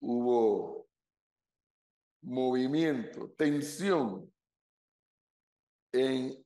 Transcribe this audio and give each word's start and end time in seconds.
hubo 0.00 0.88
movimiento, 2.22 3.30
tensión 3.36 4.32
en 5.92 6.44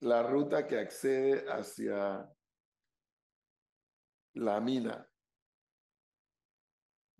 la 0.00 0.22
ruta 0.22 0.66
que 0.66 0.78
accede 0.78 1.44
hacia 1.50 2.30
la 4.34 4.60
mina. 4.60 5.08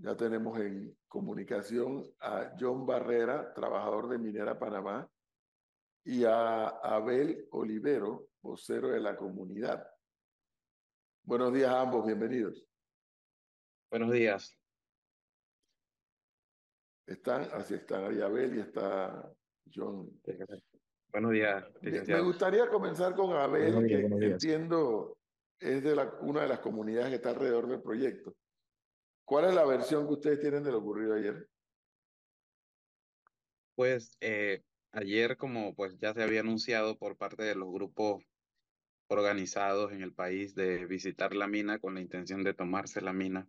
Ya 0.01 0.17
tenemos 0.17 0.59
en 0.61 0.97
comunicación 1.09 2.09
a 2.21 2.55
John 2.59 2.87
Barrera, 2.87 3.53
trabajador 3.53 4.09
de 4.09 4.19
Minera 4.19 4.59
Panamá, 4.59 5.11
y 6.05 6.25
a 6.25 6.69
Abel 6.69 7.49
Olivero, 7.51 8.29
vocero 8.41 8.89
de 8.89 9.01
la 9.01 9.17
comunidad. 9.17 9.85
Buenos 11.25 11.53
días 11.53 11.71
a 11.71 11.81
ambos, 11.81 12.07
bienvenidos. 12.07 12.65
Buenos 13.91 14.13
días. 14.13 14.58
Están, 17.09 17.49
así 17.55 17.75
están, 17.75 18.05
ahí 18.05 18.21
Abel 18.21 18.57
y 18.57 18.61
está 18.61 19.33
John. 19.75 20.11
Buenos 21.11 21.33
días, 21.33 21.65
Me 21.81 22.21
gustaría 22.21 22.69
comenzar 22.69 23.15
con 23.15 23.33
Abel, 23.33 23.87
que 23.87 24.27
entiendo 24.27 25.17
es 25.59 25.83
de 25.83 25.97
la, 25.97 26.13
una 26.21 26.43
de 26.43 26.49
las 26.49 26.61
comunidades 26.61 27.09
que 27.09 27.17
está 27.17 27.31
alrededor 27.31 27.67
del 27.67 27.81
proyecto. 27.81 28.35
¿Cuál 29.25 29.47
es 29.47 29.55
la 29.55 29.65
versión 29.65 30.07
que 30.07 30.13
ustedes 30.13 30.39
tienen 30.39 30.63
de 30.63 30.71
lo 30.71 30.79
ocurrido 30.79 31.15
ayer? 31.15 31.49
Pues 33.75 34.11
eh, 34.21 34.63
ayer, 34.93 35.39
como 35.39 35.75
pues 35.75 35.97
ya 35.99 36.13
se 36.13 36.23
había 36.23 36.41
anunciado 36.41 36.99
por 36.99 37.17
parte 37.17 37.43
de 37.43 37.55
los 37.55 37.73
grupos 37.73 38.23
organizados 39.09 39.93
en 39.93 40.03
el 40.03 40.13
país 40.13 40.55
de 40.55 40.85
visitar 40.85 41.35
la 41.35 41.47
mina 41.47 41.79
con 41.79 41.95
la 41.95 42.03
intención 42.03 42.45
de 42.45 42.53
tomarse 42.53 43.01
la 43.01 43.15
mina, 43.15 43.49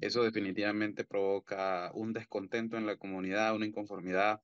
eso 0.00 0.22
definitivamente 0.22 1.04
provoca 1.04 1.90
un 1.94 2.12
descontento 2.12 2.76
en 2.76 2.86
la 2.86 2.96
comunidad, 2.96 3.54
una 3.54 3.66
inconformidad. 3.66 4.42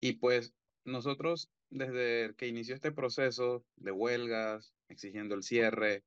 Y 0.00 0.14
pues 0.14 0.54
nosotros, 0.84 1.50
desde 1.68 2.34
que 2.36 2.46
inició 2.48 2.74
este 2.74 2.92
proceso 2.92 3.64
de 3.76 3.92
huelgas, 3.92 4.72
exigiendo 4.88 5.34
el 5.34 5.42
cierre, 5.42 6.04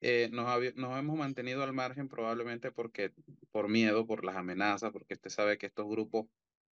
eh, 0.00 0.30
nos, 0.32 0.46
nos 0.76 0.98
hemos 0.98 1.18
mantenido 1.18 1.62
al 1.62 1.72
margen 1.72 2.08
probablemente 2.08 2.72
porque 2.72 3.12
por 3.50 3.68
miedo, 3.68 4.06
por 4.06 4.24
las 4.24 4.36
amenazas, 4.36 4.92
porque 4.92 5.14
usted 5.14 5.30
sabe 5.30 5.58
que 5.58 5.66
estos 5.66 5.86
grupos, 5.86 6.26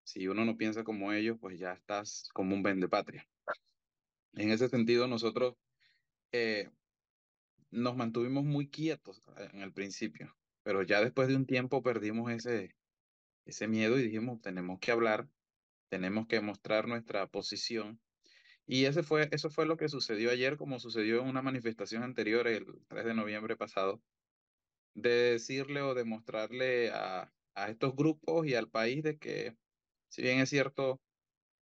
si 0.04 0.28
uno 0.28 0.44
no 0.44 0.58
piensa 0.58 0.84
como 0.84 1.14
ellos, 1.14 1.38
pues 1.40 1.58
ya 1.58 1.74
estás 1.74 2.30
como 2.34 2.56
un 2.56 2.64
patria. 2.90 3.28
En 4.34 4.50
ese 4.50 4.68
sentido, 4.68 5.08
nosotros 5.08 5.56
eh, 6.32 6.70
nos 7.74 7.96
mantuvimos 7.96 8.44
muy 8.44 8.70
quietos 8.70 9.22
eh, 9.38 9.50
en 9.54 9.62
el 9.62 9.74
principio, 9.74 10.38
pero 10.64 10.84
ya 10.84 11.02
después 11.02 11.28
de 11.28 11.36
un 11.36 11.46
tiempo 11.46 11.84
perdimos 11.84 12.32
ese, 12.32 12.76
ese 13.46 13.68
miedo 13.68 14.00
y 14.00 14.04
dijimos, 14.04 14.42
tenemos 14.42 14.80
que 14.80 14.92
hablar, 14.92 15.30
tenemos 15.90 16.28
que 16.28 16.42
mostrar 16.42 16.88
nuestra 16.88 17.28
posición 17.28 18.02
y 18.66 18.86
ese 18.86 19.04
fue, 19.04 19.28
eso 19.32 19.50
fue 19.50 19.66
lo 19.66 19.78
que 19.78 19.90
sucedió 19.90 20.32
ayer, 20.32 20.58
como 20.58 20.80
sucedió 20.80 21.22
en 21.22 21.28
una 21.28 21.42
manifestación 21.42 22.04
anterior, 22.04 22.48
el 22.48 22.66
3 22.88 23.06
de 23.06 23.14
noviembre 23.14 23.58
pasado, 23.58 24.02
de 24.94 25.34
decirle 25.34 25.82
o 25.82 25.94
demostrarle 25.94 26.92
a, 26.92 27.34
a 27.56 27.70
estos 27.70 27.96
grupos 27.96 28.48
y 28.48 28.56
al 28.56 28.70
país 28.70 29.04
de 29.04 29.18
que, 29.18 29.58
si 30.10 30.22
bien 30.22 30.40
es 30.40 30.50
cierto, 30.50 31.02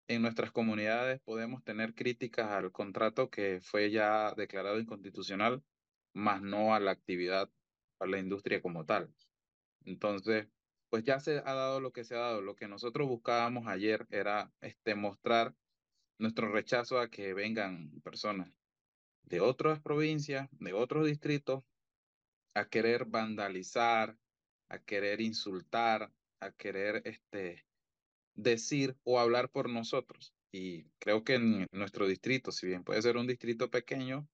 en 0.07 0.21
nuestras 0.21 0.51
comunidades 0.51 1.19
podemos 1.21 1.63
tener 1.63 1.93
críticas 1.93 2.49
al 2.51 2.71
contrato 2.71 3.29
que 3.29 3.59
fue 3.61 3.91
ya 3.91 4.33
declarado 4.35 4.79
inconstitucional, 4.79 5.63
más 6.17 6.41
no 6.41 6.73
a 6.73 6.79
la 6.79 6.91
actividad, 6.91 7.49
a 7.99 8.05
la 8.07 8.17
industria 8.17 8.61
como 8.61 8.85
tal. 8.85 9.13
Entonces, 9.85 10.47
pues 10.89 11.03
ya 11.03 11.19
se 11.19 11.37
ha 11.39 11.53
dado 11.53 11.79
lo 11.79 11.91
que 11.91 12.03
se 12.03 12.15
ha 12.15 12.19
dado. 12.19 12.41
Lo 12.41 12.55
que 12.55 12.67
nosotros 12.67 13.07
buscábamos 13.07 13.67
ayer 13.67 14.07
era 14.09 14.51
este, 14.61 14.95
mostrar 14.95 15.55
nuestro 16.17 16.51
rechazo 16.51 16.99
a 16.99 17.09
que 17.09 17.33
vengan 17.33 18.01
personas 18.01 18.51
de 19.23 19.41
otras 19.41 19.79
provincias, 19.79 20.49
de 20.51 20.73
otros 20.73 21.05
distritos, 21.05 21.63
a 22.55 22.67
querer 22.67 23.05
vandalizar, 23.05 24.17
a 24.69 24.79
querer 24.79 25.21
insultar, 25.21 26.11
a 26.39 26.51
querer 26.51 27.03
este, 27.05 27.65
decir 28.33 28.97
o 29.03 29.19
hablar 29.19 29.49
por 29.49 29.69
nosotros. 29.69 30.33
Y 30.51 30.85
creo 30.97 31.23
que 31.23 31.35
en 31.35 31.67
nuestro 31.71 32.07
distrito, 32.07 32.51
si 32.51 32.65
bien 32.65 32.83
puede 32.83 33.01
ser 33.01 33.17
un 33.17 33.27
distrito 33.27 33.69
pequeño, 33.69 34.27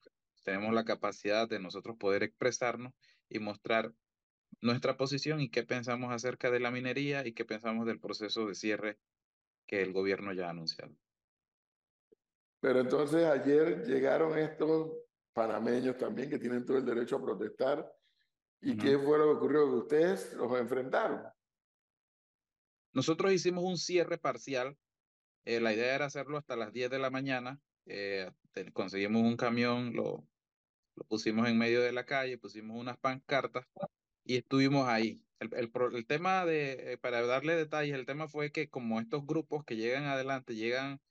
tenemos 0.44 0.74
la 0.74 0.86
capacidad 0.86 1.48
de 1.48 1.60
nosotros 1.60 1.98
poder 1.98 2.24
expresarnos 2.24 2.94
y 3.30 3.40
mostrar 3.40 3.94
nuestra 4.62 4.98
posición 4.98 5.42
y 5.42 5.50
qué 5.50 5.64
pensamos 5.64 6.12
acerca 6.12 6.52
de 6.52 6.60
la 6.60 6.72
minería 6.72 7.26
y 7.26 7.34
qué 7.34 7.46
pensamos 7.46 7.86
del 7.86 8.00
proceso 8.00 8.46
de 8.46 8.56
cierre 8.56 9.00
que 9.66 9.82
el 9.82 9.94
gobierno 9.94 10.34
ya 10.34 10.48
ha 10.48 10.52
anunciado. 10.52 10.94
Pero 12.60 12.80
entonces 12.80 13.26
ayer 13.26 13.86
llegaron 13.86 14.38
estos 14.38 14.92
panameños 15.34 15.98
también 15.98 16.30
que 16.30 16.40
tienen 16.40 16.66
todo 16.66 16.78
el 16.78 16.86
derecho 16.86 17.18
a 17.18 17.22
protestar. 17.22 17.92
¿Y 18.62 18.78
qué 18.78 18.98
fue 18.98 19.18
lo 19.18 19.26
que 19.26 19.32
ocurrió? 19.32 19.66
Que 19.66 19.76
ustedes 19.76 20.34
los 20.34 20.58
enfrentaron. 20.58 21.22
Nosotros 22.94 23.34
hicimos 23.34 23.66
un 23.66 23.78
cierre 23.78 24.18
parcial. 24.18 24.78
Eh, 25.44 25.60
la 25.60 25.74
idea 25.74 25.96
era 25.96 26.06
hacerlo 26.06 26.38
hasta 26.38 26.56
las 26.56 26.72
10 26.72 26.90
de 26.90 27.00
la 27.00 27.10
mañana. 27.10 27.60
Eh, 27.86 28.32
conseguimos 28.72 29.24
un 29.24 29.36
camión, 29.36 29.94
lo, 29.94 30.26
lo 30.96 31.04
pusimos 31.06 31.48
en 31.50 31.58
medio 31.58 31.82
de 31.82 31.92
la 31.92 32.06
calle, 32.06 32.38
pusimos 32.38 32.80
unas 32.80 32.98
pancartas 32.98 33.66
y 34.24 34.38
estuvimos 34.38 34.88
ahí. 34.88 35.24
El, 35.40 35.54
el, 35.54 35.72
el 35.94 36.06
tema 36.08 36.46
de, 36.46 36.94
eh, 36.94 36.98
para 36.98 37.26
darle 37.26 37.56
detalles, 37.56 37.96
el 37.96 38.06
tema 38.06 38.28
fue 38.28 38.52
que 38.52 38.70
como 38.70 39.00
estos 39.00 39.26
grupos 39.26 39.66
que 39.66 39.76
llegan 39.76 40.06
adelante, 40.06 40.56
llegan 40.56 41.02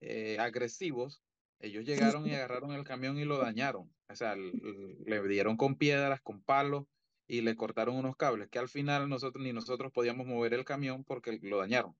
eh, 0.00 0.38
agresivos, 0.38 1.22
ellos 1.58 1.84
llegaron 1.84 2.26
y 2.26 2.34
agarraron 2.34 2.72
el 2.72 2.84
camión 2.84 3.18
y 3.18 3.24
lo 3.24 3.38
dañaron. 3.38 3.94
O 4.08 4.16
sea, 4.16 4.36
le 4.36 5.28
dieron 5.28 5.56
con 5.56 5.76
piedras, 5.76 6.20
con 6.20 6.42
palos 6.42 6.86
y 7.26 7.40
le 7.40 7.56
cortaron 7.56 7.96
unos 7.96 8.16
cables 8.16 8.48
que 8.50 8.58
al 8.58 8.68
final 8.68 9.08
nosotros 9.08 9.42
ni 9.42 9.52
nosotros 9.52 9.92
podíamos 9.92 10.26
mover 10.26 10.54
el 10.54 10.64
camión 10.64 11.04
porque 11.04 11.38
lo 11.42 11.58
dañaron. 11.58 11.96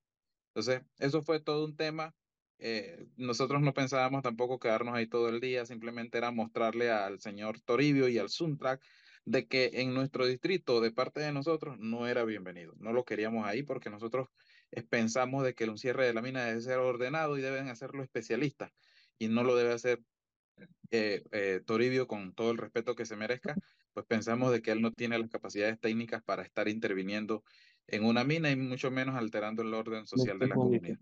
Entonces, 0.48 0.82
eso 0.98 1.22
fue 1.22 1.40
todo 1.40 1.64
un 1.64 1.76
tema. 1.76 2.14
Eh, 2.58 3.06
nosotros 3.16 3.60
no 3.62 3.74
pensábamos 3.74 4.22
tampoco 4.22 4.58
quedarnos 4.58 4.94
ahí 4.94 5.06
todo 5.06 5.28
el 5.28 5.40
día, 5.40 5.66
simplemente 5.66 6.18
era 6.18 6.30
mostrarle 6.30 6.90
al 6.90 7.20
señor 7.20 7.60
Toribio 7.60 8.08
y 8.08 8.18
al 8.18 8.30
Suntrack 8.30 8.82
de 9.24 9.46
que 9.46 9.70
en 9.74 9.94
nuestro 9.94 10.26
distrito, 10.26 10.80
de 10.80 10.92
parte 10.92 11.20
de 11.20 11.32
nosotros, 11.32 11.78
no 11.78 12.06
era 12.06 12.24
bienvenido. 12.24 12.74
No 12.78 12.92
lo 12.92 13.04
queríamos 13.04 13.46
ahí 13.46 13.62
porque 13.62 13.90
nosotros 13.90 14.28
pensamos 14.90 15.44
de 15.44 15.54
que 15.54 15.68
un 15.68 15.78
cierre 15.78 16.06
de 16.06 16.14
la 16.14 16.22
mina 16.22 16.44
debe 16.44 16.60
ser 16.60 16.78
ordenado 16.78 17.38
y 17.38 17.42
deben 17.42 17.68
hacerlo 17.68 18.02
especialistas 18.02 18.72
y 19.18 19.28
no 19.28 19.44
lo 19.44 19.56
debe 19.56 19.72
hacer 19.72 20.02
eh, 20.90 21.24
eh, 21.32 21.60
Toribio 21.64 22.06
con 22.06 22.34
todo 22.34 22.50
el 22.50 22.58
respeto 22.58 22.94
que 22.94 23.06
se 23.06 23.16
merezca, 23.16 23.56
pues 23.92 24.06
pensamos 24.06 24.52
de 24.52 24.62
que 24.62 24.70
él 24.70 24.82
no 24.82 24.92
tiene 24.92 25.18
las 25.18 25.30
capacidades 25.30 25.80
técnicas 25.80 26.22
para 26.22 26.42
estar 26.42 26.68
interviniendo 26.68 27.42
en 27.86 28.04
una 28.04 28.24
mina 28.24 28.50
y 28.50 28.56
mucho 28.56 28.90
menos 28.90 29.16
alterando 29.16 29.62
el 29.62 29.74
orden 29.74 30.06
social 30.06 30.38
de 30.38 30.48
la 30.48 30.54
comunidad. 30.54 30.98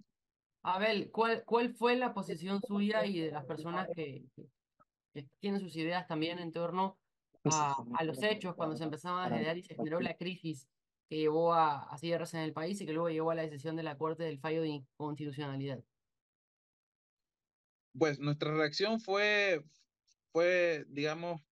Abel, 0.62 1.10
¿cuál, 1.10 1.42
¿cuál 1.44 1.74
fue 1.74 1.96
la 1.96 2.14
posición 2.14 2.60
suya 2.62 3.04
y 3.04 3.18
de 3.18 3.32
las 3.32 3.44
personas 3.44 3.88
que, 3.94 4.24
tienen 5.40 5.60
sus 5.60 5.76
ideas 5.76 6.06
también 6.06 6.38
en 6.38 6.52
torno 6.52 6.98
a, 7.44 8.04
los 8.04 8.22
hechos 8.22 8.54
cuando 8.54 8.76
se 8.76 8.84
empezaban 8.84 9.24
a 9.24 9.36
generar 9.36 9.58
y 9.58 9.62
se 9.62 9.74
generó 9.74 10.00
la 10.00 10.16
crisis 10.16 10.68
que 11.08 11.18
llevó 11.18 11.52
a, 11.52 11.82
a 11.82 11.98
cierres 11.98 12.32
en 12.34 12.40
el 12.40 12.52
país 12.52 12.80
y 12.80 12.86
que 12.86 12.92
luego 12.92 13.10
llevó 13.10 13.30
a 13.32 13.34
la 13.34 13.42
decisión 13.42 13.76
de 13.76 13.82
la 13.82 13.98
Corte 13.98 14.22
del 14.22 14.38
fallo 14.38 14.62
de 14.62 14.68
inconstitucionalidad? 14.68 15.84
Pues 17.98 18.18
nuestra 18.20 18.54
reacción 18.54 19.00
fue, 19.00 19.62
fue, 20.32 20.86
digamos, 20.88 21.42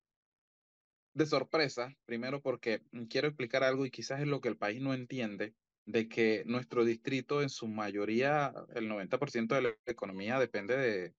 de 1.12 1.26
sorpresa, 1.26 1.94
primero 2.06 2.41
porque 2.41 2.82
quiero 3.10 3.28
explicar 3.28 3.65
algo 3.65 3.84
y 3.84 3.91
quizás 3.91 4.20
es 4.20 4.26
lo 4.26 4.41
que 4.41 4.49
el 4.49 4.56
país 4.56 4.81
no 4.81 4.94
entiende, 4.94 5.55
de 5.87 6.09
que 6.09 6.44
nuestro 6.47 6.85
distrito 6.85 7.43
en 7.43 7.49
su 7.49 7.67
mayoría, 7.69 8.53
el 8.75 8.88
90% 8.88 9.55
de 9.55 9.62
la 9.62 9.75
economía 9.87 10.38
depende 10.38 10.77
de, 10.77 11.15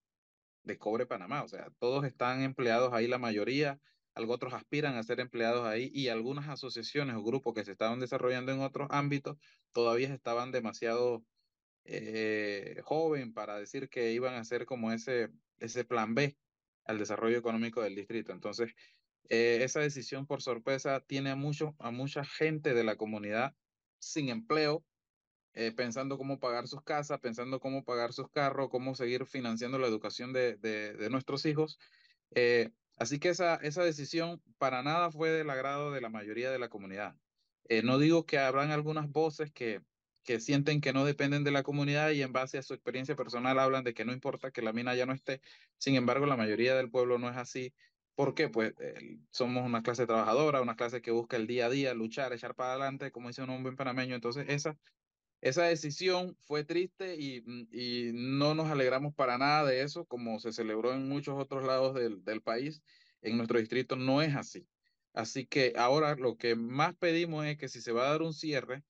de 0.63 0.77
Cobre 0.77 1.05
Panamá, 1.05 1.43
o 1.43 1.47
sea, 1.47 1.69
todos 1.79 2.05
están 2.05 2.41
empleados 2.41 2.93
ahí 2.93 3.07
la 3.07 3.17
mayoría, 3.17 3.79
algo 4.13 4.33
otros 4.33 4.53
aspiran 4.53 4.95
a 4.95 5.03
ser 5.03 5.19
empleados 5.19 5.65
ahí 5.65 5.89
y 5.93 6.09
algunas 6.09 6.49
asociaciones 6.49 7.15
o 7.15 7.23
grupos 7.23 7.53
que 7.53 7.63
se 7.63 7.71
estaban 7.71 7.99
desarrollando 7.99 8.51
en 8.51 8.61
otros 8.61 8.87
ámbitos 8.91 9.37
todavía 9.71 10.13
estaban 10.13 10.51
demasiado 10.51 11.23
eh, 11.85 12.81
joven 12.83 13.33
para 13.33 13.57
decir 13.57 13.89
que 13.89 14.11
iban 14.11 14.33
a 14.35 14.39
hacer 14.39 14.65
como 14.65 14.91
ese, 14.91 15.29
ese 15.57 15.85
plan 15.85 16.13
B 16.13 16.37
al 16.85 16.99
desarrollo 16.99 17.37
económico 17.37 17.81
del 17.81 17.95
distrito. 17.95 18.33
Entonces, 18.33 18.73
eh, 19.29 19.59
esa 19.63 19.79
decisión 19.79 20.27
por 20.27 20.41
sorpresa 20.41 20.99
tiene 20.99 21.31
a, 21.31 21.35
mucho, 21.35 21.75
a 21.79 21.91
mucha 21.91 22.25
gente 22.25 22.73
de 22.73 22.83
la 22.83 22.97
comunidad 22.97 23.55
sin 24.01 24.29
empleo, 24.29 24.83
eh, 25.53 25.71
pensando 25.71 26.17
cómo 26.17 26.39
pagar 26.39 26.67
sus 26.67 26.83
casas, 26.83 27.19
pensando 27.21 27.59
cómo 27.59 27.83
pagar 27.85 28.13
sus 28.13 28.29
carros, 28.29 28.69
cómo 28.69 28.95
seguir 28.95 29.25
financiando 29.25 29.79
la 29.79 29.87
educación 29.87 30.33
de, 30.33 30.57
de, 30.57 31.09
nuestros 31.09 31.45
hijos. 31.45 31.79
Eh, 32.35 32.71
Así 33.01 33.17
que 33.17 33.29
esa, 33.29 33.55
esa 33.55 33.83
decisión 33.83 34.43
para 34.59 34.83
nada 34.83 35.09
fue 35.09 35.31
del 35.31 35.49
agrado 35.49 35.91
de 35.91 36.01
la 36.01 36.09
mayoría 36.09 36.51
de 36.51 36.59
la 36.59 36.69
comunidad. 36.69 37.15
Eh, 37.67 37.81
no 37.81 37.97
digo 37.97 38.27
que 38.27 38.37
habrán 38.37 38.69
algunas 38.69 39.09
voces 39.09 39.51
que, 39.51 39.81
que 40.23 40.39
sienten 40.39 40.81
que 40.81 40.93
no 40.93 41.03
dependen 41.03 41.43
de 41.43 41.49
la 41.49 41.63
comunidad 41.63 42.11
y 42.11 42.21
en 42.21 42.31
base 42.31 42.59
a 42.59 42.61
su 42.61 42.75
experiencia 42.75 43.15
personal 43.15 43.57
hablan 43.57 43.83
de 43.83 43.95
que 43.95 44.05
no 44.05 44.13
importa 44.13 44.51
que 44.51 44.61
la 44.61 44.71
mina 44.71 44.93
ya 44.93 45.07
no 45.07 45.13
esté. 45.13 45.41
Sin 45.79 45.95
embargo, 45.95 46.27
la 46.27 46.37
mayoría 46.37 46.75
del 46.75 46.91
pueblo 46.91 47.17
no 47.17 47.27
es 47.27 47.37
así. 47.37 47.73
¿Por 48.15 48.33
qué? 48.35 48.49
Pues 48.49 48.73
eh, 48.79 49.19
somos 49.31 49.65
una 49.65 49.83
clase 49.83 50.05
trabajadora, 50.05 50.61
una 50.61 50.75
clase 50.75 51.01
que 51.01 51.11
busca 51.11 51.37
el 51.37 51.47
día 51.47 51.67
a 51.67 51.69
día, 51.69 51.93
luchar, 51.93 52.33
echar 52.33 52.55
para 52.55 52.71
adelante, 52.71 53.11
como 53.11 53.29
dice 53.29 53.41
un 53.41 53.63
buen 53.63 53.75
panameño. 53.75 54.15
Entonces, 54.15 54.45
esa, 54.49 54.77
esa 55.41 55.63
decisión 55.63 56.37
fue 56.41 56.63
triste 56.63 57.15
y, 57.15 57.41
mm, 57.41 57.67
y, 57.71 58.11
no 58.13 58.53
nos 58.55 58.67
alegramos 58.69 59.13
para 59.15 59.37
nada 59.37 59.65
de 59.65 59.81
eso, 59.81 60.05
como 60.05 60.39
se 60.39 60.51
celebró 60.53 60.93
en 60.93 61.09
muchos 61.09 61.35
otros 61.39 61.65
lados 61.65 61.95
del, 61.95 62.23
del 62.23 62.41
país. 62.41 62.81
En 63.21 63.37
nuestro 63.37 63.59
distrito 63.59 63.95
no 63.95 64.21
es 64.21 64.35
así. 64.35 64.67
Así 65.13 65.45
que 65.45 65.73
ahora 65.77 66.15
lo 66.15 66.37
que 66.37 66.55
más 66.55 66.95
pedimos 66.95 67.45
es 67.45 67.57
que 67.57 67.67
si 67.69 67.81
se 67.81 67.91
va 67.91 68.07
a 68.07 68.11
dar 68.11 68.21
un 68.21 68.33
cierre, 68.33 68.83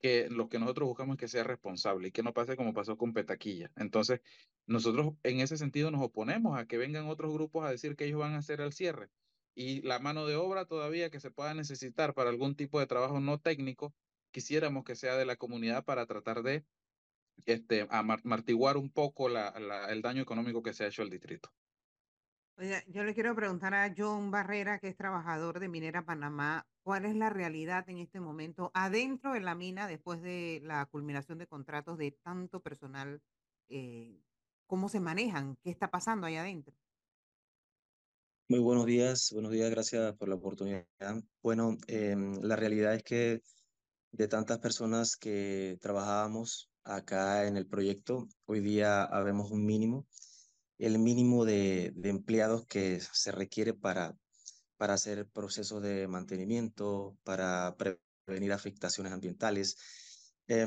que 0.00 0.28
lo 0.30 0.48
que 0.48 0.58
nosotros 0.58 0.88
buscamos 0.88 1.14
es 1.16 1.20
que 1.20 1.28
sea 1.28 1.44
responsable 1.44 2.08
y 2.08 2.12
que 2.12 2.22
no 2.22 2.32
pase 2.32 2.56
como 2.56 2.74
pasó 2.74 2.96
con 2.96 3.12
Petaquilla. 3.12 3.70
Entonces, 3.76 4.20
nosotros 4.68 5.14
en 5.22 5.40
ese 5.40 5.56
sentido 5.56 5.90
nos 5.90 6.02
oponemos 6.02 6.58
a 6.58 6.66
que 6.66 6.76
vengan 6.76 7.08
otros 7.08 7.32
grupos 7.32 7.64
a 7.64 7.70
decir 7.70 7.96
que 7.96 8.04
ellos 8.04 8.20
van 8.20 8.34
a 8.34 8.38
hacer 8.38 8.60
el 8.60 8.72
cierre. 8.72 9.10
Y 9.54 9.82
la 9.82 9.98
mano 9.98 10.26
de 10.26 10.36
obra 10.36 10.66
todavía 10.66 11.10
que 11.10 11.20
se 11.20 11.30
pueda 11.30 11.54
necesitar 11.54 12.14
para 12.14 12.30
algún 12.30 12.54
tipo 12.54 12.78
de 12.78 12.86
trabajo 12.86 13.18
no 13.18 13.40
técnico, 13.40 13.94
quisiéramos 14.30 14.84
que 14.84 14.94
sea 14.94 15.16
de 15.16 15.24
la 15.24 15.36
comunidad 15.36 15.84
para 15.84 16.06
tratar 16.06 16.42
de 16.42 16.64
este, 17.46 17.86
amartiguar 17.90 18.76
un 18.76 18.90
poco 18.90 19.28
la, 19.28 19.48
el 19.88 20.02
daño 20.02 20.22
económico 20.22 20.62
que 20.62 20.74
se 20.74 20.84
ha 20.84 20.88
hecho 20.88 21.02
al 21.02 21.10
distrito. 21.10 21.50
Oiga, 22.56 22.82
yo 22.88 23.04
le 23.04 23.14
quiero 23.14 23.34
preguntar 23.36 23.72
a 23.72 23.94
John 23.96 24.30
Barrera, 24.30 24.80
que 24.80 24.88
es 24.88 24.96
trabajador 24.96 25.60
de 25.60 25.68
Minera 25.68 26.04
Panamá, 26.04 26.66
¿cuál 26.82 27.04
es 27.04 27.14
la 27.14 27.30
realidad 27.30 27.88
en 27.88 27.98
este 27.98 28.20
momento 28.20 28.72
adentro 28.74 29.32
de 29.32 29.40
la 29.40 29.54
mina 29.54 29.86
después 29.86 30.20
de 30.20 30.60
la 30.64 30.84
culminación 30.86 31.38
de 31.38 31.46
contratos 31.46 31.96
de 31.98 32.10
tanto 32.10 32.60
personal? 32.60 33.22
Eh, 33.68 34.20
¿Cómo 34.68 34.90
se 34.90 35.00
manejan? 35.00 35.56
¿Qué 35.64 35.70
está 35.70 35.90
pasando 35.90 36.26
ahí 36.26 36.36
adentro? 36.36 36.74
Muy 38.48 38.60
buenos 38.60 38.84
días, 38.84 39.30
buenos 39.32 39.50
días, 39.50 39.70
gracias 39.70 40.14
por 40.16 40.28
la 40.28 40.34
oportunidad. 40.36 40.86
Bueno, 41.42 41.76
eh, 41.86 42.14
la 42.42 42.54
realidad 42.54 42.94
es 42.94 43.02
que 43.02 43.40
de 44.12 44.28
tantas 44.28 44.58
personas 44.58 45.16
que 45.16 45.78
trabajábamos 45.80 46.70
acá 46.84 47.46
en 47.46 47.56
el 47.56 47.66
proyecto, 47.66 48.28
hoy 48.44 48.60
día 48.60 49.04
habemos 49.04 49.50
un 49.50 49.64
mínimo 49.64 50.06
el 50.78 50.98
mínimo 50.98 51.44
de, 51.44 51.92
de 51.96 52.08
empleados 52.08 52.66
que 52.66 53.00
se 53.00 53.32
requiere 53.32 53.74
para, 53.74 54.16
para 54.76 54.94
hacer 54.94 55.26
procesos 55.28 55.82
de 55.82 56.06
mantenimiento, 56.08 57.16
para 57.24 57.76
prevenir 57.76 58.52
afectaciones 58.52 59.12
ambientales, 59.12 59.76
eh, 60.46 60.66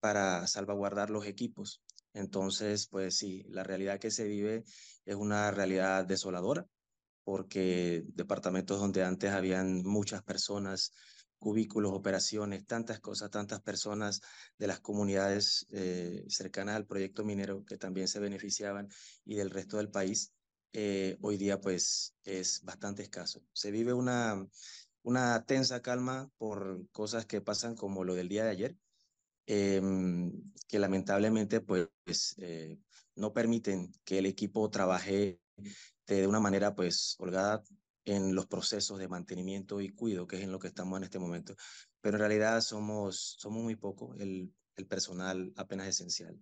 para 0.00 0.46
salvaguardar 0.46 1.10
los 1.10 1.26
equipos. 1.26 1.82
Entonces, 2.16 2.88
pues 2.88 3.18
sí, 3.18 3.44
la 3.50 3.62
realidad 3.62 4.00
que 4.00 4.10
se 4.10 4.24
vive 4.24 4.64
es 5.04 5.14
una 5.16 5.50
realidad 5.50 6.06
desoladora, 6.06 6.66
porque 7.24 8.04
departamentos 8.06 8.80
donde 8.80 9.04
antes 9.04 9.32
habían 9.32 9.82
muchas 9.82 10.22
personas, 10.22 10.92
cubículos, 11.38 11.92
operaciones, 11.92 12.64
tantas 12.66 13.00
cosas, 13.00 13.30
tantas 13.30 13.60
personas 13.60 14.22
de 14.58 14.66
las 14.66 14.80
comunidades 14.80 15.66
eh, 15.70 16.24
cercanas 16.28 16.76
al 16.76 16.86
proyecto 16.86 17.22
minero 17.22 17.66
que 17.66 17.76
también 17.76 18.08
se 18.08 18.18
beneficiaban 18.18 18.88
y 19.26 19.34
del 19.34 19.50
resto 19.50 19.76
del 19.76 19.90
país, 19.90 20.32
eh, 20.72 21.18
hoy 21.20 21.36
día 21.36 21.60
pues 21.60 22.14
es 22.24 22.62
bastante 22.62 23.02
escaso. 23.02 23.42
Se 23.52 23.70
vive 23.70 23.92
una, 23.92 24.42
una 25.02 25.44
tensa 25.44 25.82
calma 25.82 26.30
por 26.38 26.88
cosas 26.92 27.26
que 27.26 27.42
pasan 27.42 27.74
como 27.74 28.04
lo 28.04 28.14
del 28.14 28.30
día 28.30 28.44
de 28.44 28.50
ayer, 28.52 28.76
eh, 29.46 29.80
que 30.68 30.78
lamentablemente 30.78 31.60
pues 31.60 32.34
eh, 32.38 32.78
no 33.14 33.32
permiten 33.32 33.92
que 34.04 34.18
el 34.18 34.26
equipo 34.26 34.70
trabaje 34.70 35.40
de 36.06 36.26
una 36.26 36.40
manera 36.40 36.74
pues 36.74 37.16
holgada 37.18 37.62
en 38.04 38.34
los 38.34 38.46
procesos 38.46 38.98
de 38.98 39.08
mantenimiento 39.08 39.80
y 39.80 39.88
cuido, 39.88 40.26
que 40.26 40.36
es 40.36 40.42
en 40.42 40.52
lo 40.52 40.58
que 40.58 40.68
estamos 40.68 40.96
en 40.98 41.04
este 41.04 41.18
momento. 41.18 41.54
Pero 42.00 42.16
en 42.16 42.20
realidad 42.20 42.60
somos, 42.60 43.36
somos 43.38 43.62
muy 43.62 43.74
poco, 43.74 44.14
el, 44.14 44.54
el 44.76 44.86
personal 44.86 45.52
apenas 45.56 45.88
esencial. 45.88 46.38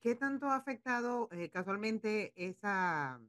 ¿Qué 0.00 0.14
tanto 0.14 0.46
ha 0.46 0.56
afectado 0.56 1.28
eh, 1.32 1.50
casualmente 1.50 2.32
esa, 2.36 3.20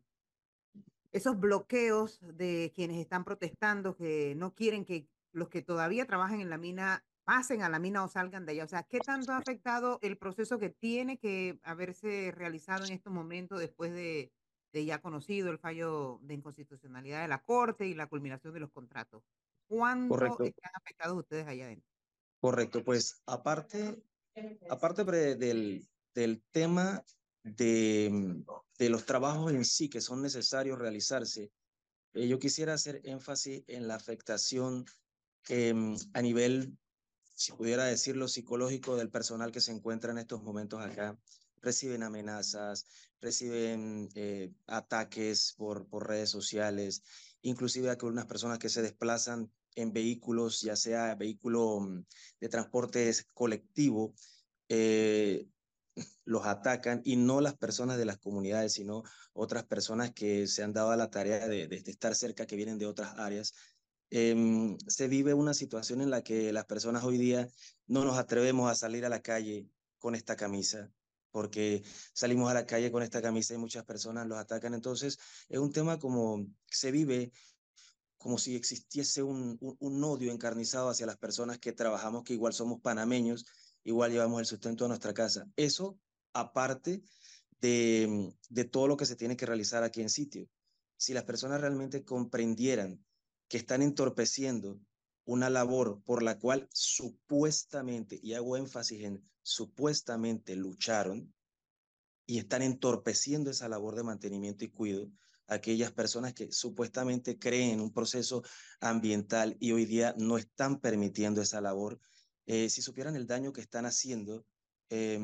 esos 1.12 1.40
bloqueos 1.40 2.20
de 2.22 2.72
quienes 2.74 2.98
están 2.98 3.26
protestando, 3.26 3.96
que 3.96 4.34
no 4.36 4.54
quieren 4.54 4.86
que 4.86 5.10
los 5.34 5.50
que 5.50 5.62
todavía 5.62 6.06
trabajan 6.06 6.40
en 6.40 6.50
la 6.50 6.58
mina 6.58 7.04
pasen 7.28 7.62
a 7.62 7.68
la 7.68 7.78
mina 7.78 8.06
o 8.06 8.08
salgan 8.08 8.46
de 8.46 8.54
allá? 8.54 8.64
O 8.64 8.70
sea, 8.70 8.84
¿qué 8.84 9.00
tanto 9.00 9.34
ha 9.34 9.38
afectado 9.38 10.00
el 10.02 10.18
proceso 10.18 10.60
que 10.60 10.70
tiene 10.70 11.18
que 11.18 11.60
haberse 11.62 12.32
realizado 12.34 12.86
en 12.86 12.94
estos 12.94 13.12
momentos 13.12 13.60
después 13.60 13.92
de, 13.92 14.32
de 14.72 14.86
ya 14.86 15.02
conocido 15.02 15.52
el 15.52 15.60
fallo 15.60 16.20
de 16.22 16.36
inconstitucionalidad 16.36 17.24
de 17.24 17.28
la 17.28 17.44
Corte 17.44 17.86
y 17.86 17.96
la 17.96 18.08
culminación 18.08 18.54
de 18.54 18.62
los 18.62 18.72
contratos. 18.72 19.24
¿Cuánto 19.68 20.16
Correcto. 20.16 20.44
están 20.46 20.72
afectados 20.74 21.18
ustedes 21.18 21.46
allá 21.48 21.66
adentro? 21.66 21.90
Correcto, 22.40 22.82
pues 22.86 23.22
aparte, 23.26 24.02
aparte 24.70 25.04
del, 25.04 25.86
del 26.14 26.42
tema 26.52 27.04
de, 27.44 28.42
de 28.78 28.90
los 28.90 29.06
trabajos 29.06 29.52
en 29.52 29.66
sí 29.66 29.90
que 29.90 30.00
son 30.00 30.22
necesarios 30.22 30.80
realizarse, 30.80 31.52
eh, 32.14 32.28
yo 32.30 32.40
quisiera 32.40 32.74
hacer 32.74 33.02
énfasis 33.04 33.66
en 33.68 33.90
la 33.90 33.96
afectación 33.96 34.86
eh, 35.50 35.74
a 36.14 36.22
nivel, 36.22 36.78
si 37.38 37.52
pudiera 37.52 37.86
decirlo, 37.86 38.28
psicológico 38.28 38.96
del 38.96 39.12
personal 39.12 39.52
que 39.52 39.62
se 39.62 39.72
encuentra 39.72 40.12
en 40.12 40.18
estos 40.18 40.42
momentos 40.42 40.82
acá. 40.82 41.16
Reciben 41.62 42.02
amenazas, 42.02 42.88
reciben 43.22 44.10
eh, 44.16 44.52
ataques 44.66 45.54
por, 45.56 45.88
por 45.88 46.08
redes 46.08 46.32
sociales, 46.32 47.04
inclusive 47.44 47.92
a 47.92 47.98
unas 48.06 48.26
personas 48.26 48.58
que 48.58 48.70
se 48.70 48.82
desplazan 48.82 49.52
en 49.76 49.94
vehículos, 49.94 50.62
ya 50.62 50.76
sea 50.76 51.14
vehículo 51.14 51.80
mm, 51.80 52.06
de 52.40 52.50
transporte 52.50 53.14
colectivo, 53.36 54.16
eh, 54.68 55.48
los 56.26 56.44
atacan 56.44 57.02
y 57.06 57.18
no 57.18 57.40
las 57.40 57.56
personas 57.56 58.00
de 58.00 58.06
las 58.06 58.18
comunidades, 58.18 58.74
sino 58.74 59.04
otras 59.34 59.64
personas 59.64 60.12
que 60.12 60.48
se 60.48 60.64
han 60.64 60.74
dado 60.74 60.90
a 60.90 60.98
la 60.98 61.12
tarea 61.12 61.48
de 61.48 61.68
estar 61.86 62.16
cerca, 62.16 62.48
que 62.48 62.56
vienen 62.56 62.80
de 62.80 62.88
otras 62.88 63.14
áreas. 63.20 63.54
Eh, 64.10 64.78
se 64.88 65.08
vive 65.08 65.34
una 65.34 65.54
situación 65.54 66.02
en 66.02 66.10
la 66.10 66.22
que 66.22 66.54
las 66.54 66.66
personas 66.66 67.04
hoy 67.04 67.18
día 67.18 67.48
no 67.88 68.06
nos 68.06 68.18
atrevemos 68.18 68.72
a 68.72 68.76
salir 68.76 69.06
a 69.06 69.10
la 69.10 69.22
calle 69.22 69.68
con 70.00 70.16
esta 70.16 70.36
camisa, 70.36 70.92
porque 71.32 71.84
salimos 72.14 72.50
a 72.50 72.54
la 72.54 72.66
calle 72.66 72.92
con 72.92 73.04
esta 73.04 73.22
camisa 73.22 73.54
y 73.54 73.58
muchas 73.58 73.84
personas 73.84 74.28
los 74.28 74.38
atacan. 74.38 74.74
Entonces, 74.74 75.18
es 75.50 75.60
un 75.60 75.72
tema 75.72 76.00
como 76.00 76.46
se 76.68 76.92
vive 76.92 77.32
como 78.18 78.38
si 78.38 78.56
existiese 78.56 79.22
un, 79.22 79.58
un, 79.62 79.78
un, 79.80 80.04
odio 80.04 80.32
encarnizado 80.32 80.90
hacia 80.90 81.06
las 81.06 81.18
personas 81.18 81.60
que 81.60 81.72
trabajamos, 81.72 82.24
que 82.24 82.34
igual 82.34 82.52
somos 82.52 82.82
panameños, 82.82 83.46
igual 83.84 84.12
llevamos 84.12 84.40
el 84.40 84.46
sustento 84.48 84.86
a 84.86 84.88
nuestra 84.88 85.14
casa. 85.14 85.46
Eso 85.56 86.00
aparte 86.34 87.04
de, 87.60 88.34
de 88.50 88.66
todo 88.66 88.88
lo 88.88 88.98
que 88.98 89.06
se 89.06 89.16
tiene 89.16 89.38
que 89.38 89.46
realizar 89.46 89.84
aquí 89.84 90.02
en 90.02 90.10
sitio. 90.10 90.48
Si 90.98 91.14
las 91.14 91.26
personas 91.26 91.62
realmente 91.62 92.04
comprendieran 92.04 93.00
que 93.48 93.58
están 93.58 93.82
entorpeciendo 93.82 94.80
una 95.26 95.50
labor 95.50 96.02
por 96.04 96.24
la 96.24 96.40
cual 96.40 96.70
supuestamente, 96.72 98.20
y 98.22 98.34
hago 98.34 98.58
énfasis 98.58 99.04
en 99.04 99.30
supuestamente 99.42 100.56
lucharon 100.56 101.34
y 102.26 102.40
están 102.40 102.62
entorpeciendo 102.62 103.52
esa 103.52 103.70
labor 103.70 103.96
de 103.96 104.04
mantenimiento 104.04 104.66
y 104.66 104.70
cuidado, 104.70 105.12
aquellas 105.48 105.92
personas 105.92 106.34
que 106.34 106.52
supuestamente 106.52 107.40
creen 107.40 107.72
en 107.72 107.82
un 107.82 107.94
proceso 107.94 108.44
ambiental 108.82 109.56
y 109.60 109.72
hoy 109.72 109.86
día 109.86 110.14
no 110.18 110.38
están 110.38 110.80
permitiendo 110.80 111.42
esa 111.42 111.62
labor, 111.62 112.00
eh, 112.46 112.70
si 112.70 112.82
supieran 112.82 113.16
el 113.16 113.28
daño 113.28 113.54
que 113.54 113.62
están 113.62 113.86
haciendo, 113.86 114.46
eh, 114.90 115.20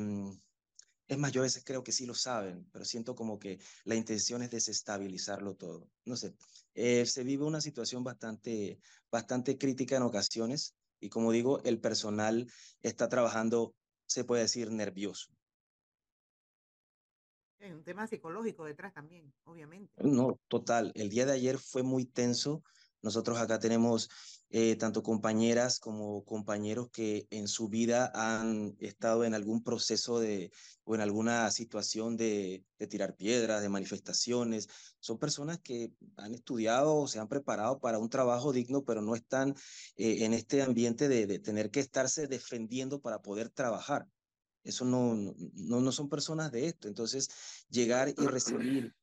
es 1.07 1.17
más, 1.17 1.31
yo 1.31 1.41
a 1.41 1.43
veces 1.43 1.63
creo 1.65 1.83
que 1.83 1.91
sí 1.91 2.05
lo 2.05 2.13
saben, 2.15 2.67
pero 2.71 2.85
siento 2.85 3.15
como 3.15 3.39
que 3.39 3.59
la 3.83 3.95
intención 3.95 4.41
es 4.41 4.51
desestabilizarlo 4.51 5.55
todo. 5.55 5.89
No 6.05 6.15
sé, 6.15 6.35
eh, 6.73 7.05
se 7.05 7.23
vive 7.23 7.43
una 7.45 7.61
situación 7.61 8.03
bastante, 8.03 8.79
bastante 9.11 9.57
crítica 9.57 9.97
en 9.97 10.03
ocasiones 10.03 10.75
y 10.99 11.09
como 11.09 11.31
digo, 11.31 11.61
el 11.63 11.79
personal 11.79 12.49
está 12.81 13.09
trabajando 13.09 13.75
se 14.05 14.23
puede 14.23 14.43
decir 14.43 14.71
nervioso. 14.71 15.31
Hay 17.59 17.71
un 17.71 17.83
tema 17.83 18.07
psicológico 18.07 18.65
detrás 18.65 18.93
también, 18.93 19.33
obviamente. 19.45 19.91
No, 20.03 20.39
total. 20.47 20.91
El 20.95 21.09
día 21.09 21.25
de 21.25 21.31
ayer 21.31 21.57
fue 21.57 21.81
muy 21.81 22.05
tenso 22.05 22.61
Nosotros 23.03 23.37
acá 23.37 23.59
tenemos 23.59 24.09
eh, 24.49 24.77
tanto 24.77 25.03
compañeras 25.03 25.79
como 25.79 26.23
compañeros 26.23 26.89
que 26.89 27.27
en 27.31 27.47
su 27.49 27.67
vida 27.67 28.11
han 28.15 28.75
estado 28.79 29.25
en 29.25 29.33
algún 29.33 29.61
proceso 29.61 30.19
de 30.19 30.51
o 30.85 30.95
en 30.95 31.01
alguna 31.01 31.51
situación 31.51 32.15
de, 32.15 32.63
de 32.79 32.87
tirar 32.87 33.15
piedras, 33.15 33.61
de 33.61 33.69
manifestaciones. 33.69 34.69
Son 34.99 35.19
personas 35.19 35.59
que 35.59 35.91
han 36.15 36.33
estudiado 36.33 36.95
o 36.95 37.07
se 37.07 37.19
han 37.19 37.27
preparado 37.27 37.79
para 37.79 37.99
un 37.99 38.09
trabajo 38.09 38.53
digno, 38.53 38.83
pero 38.83 39.01
no 39.01 39.15
están 39.15 39.53
eh, 39.97 40.23
en 40.23 40.33
este 40.33 40.61
ambiente 40.61 41.09
de, 41.09 41.27
de 41.27 41.39
tener 41.39 41.69
que 41.69 41.81
estarse 41.81 42.27
defendiendo 42.27 43.01
para 43.01 43.21
poder 43.21 43.49
trabajar. 43.49 44.07
Eso 44.63 44.85
no, 44.85 45.13
no, 45.15 45.81
no 45.81 45.91
son 45.91 46.07
personas 46.07 46.51
de 46.53 46.67
esto. 46.67 46.87
Entonces, 46.87 47.29
llegar 47.69 48.13
y 48.17 48.27
recibir 48.27 48.93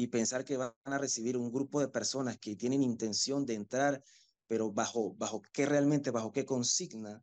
y 0.00 0.06
pensar 0.06 0.46
que 0.46 0.56
van 0.56 0.72
a 0.84 0.96
recibir 0.96 1.36
un 1.36 1.52
grupo 1.52 1.78
de 1.78 1.88
personas 1.88 2.38
que 2.38 2.56
tienen 2.56 2.82
intención 2.82 3.44
de 3.44 3.52
entrar, 3.52 4.02
pero 4.46 4.72
bajo, 4.72 5.12
bajo 5.14 5.42
qué 5.52 5.66
realmente, 5.66 6.10
bajo 6.10 6.32
qué 6.32 6.46
consigna, 6.46 7.22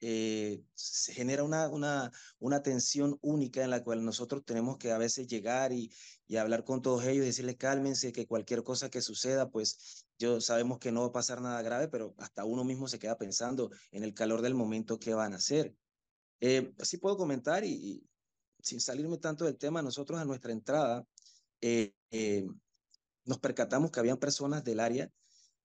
eh, 0.00 0.64
se 0.72 1.12
genera 1.12 1.44
una, 1.44 1.68
una, 1.68 2.10
una 2.38 2.62
tensión 2.62 3.18
única 3.20 3.62
en 3.62 3.68
la 3.68 3.84
cual 3.84 4.06
nosotros 4.06 4.42
tenemos 4.42 4.78
que 4.78 4.90
a 4.90 4.96
veces 4.96 5.26
llegar 5.26 5.72
y, 5.74 5.92
y 6.26 6.36
hablar 6.36 6.64
con 6.64 6.80
todos 6.80 7.04
ellos 7.04 7.24
y 7.24 7.26
decirles 7.26 7.56
cálmense, 7.58 8.10
que 8.10 8.26
cualquier 8.26 8.62
cosa 8.62 8.88
que 8.88 9.02
suceda, 9.02 9.50
pues 9.50 10.06
yo 10.18 10.40
sabemos 10.40 10.78
que 10.78 10.92
no 10.92 11.02
va 11.02 11.08
a 11.08 11.12
pasar 11.12 11.42
nada 11.42 11.60
grave, 11.60 11.88
pero 11.88 12.14
hasta 12.16 12.46
uno 12.46 12.64
mismo 12.64 12.88
se 12.88 12.98
queda 12.98 13.18
pensando 13.18 13.70
en 13.90 14.02
el 14.02 14.14
calor 14.14 14.40
del 14.40 14.54
momento 14.54 14.98
qué 14.98 15.12
van 15.12 15.34
a 15.34 15.36
hacer. 15.36 15.76
Eh, 16.40 16.72
así 16.78 16.96
puedo 16.96 17.18
comentar 17.18 17.66
y 17.66 18.08
sin 18.60 18.80
salirme 18.80 19.18
tanto 19.18 19.44
del 19.44 19.58
tema, 19.58 19.82
nosotros 19.82 20.18
a 20.18 20.24
nuestra 20.24 20.50
entrada 20.50 21.06
eh, 21.66 21.94
eh, 22.10 22.46
nos 23.24 23.38
percatamos 23.38 23.90
que 23.90 23.98
habían 23.98 24.18
personas 24.18 24.64
del 24.64 24.80
área, 24.80 25.10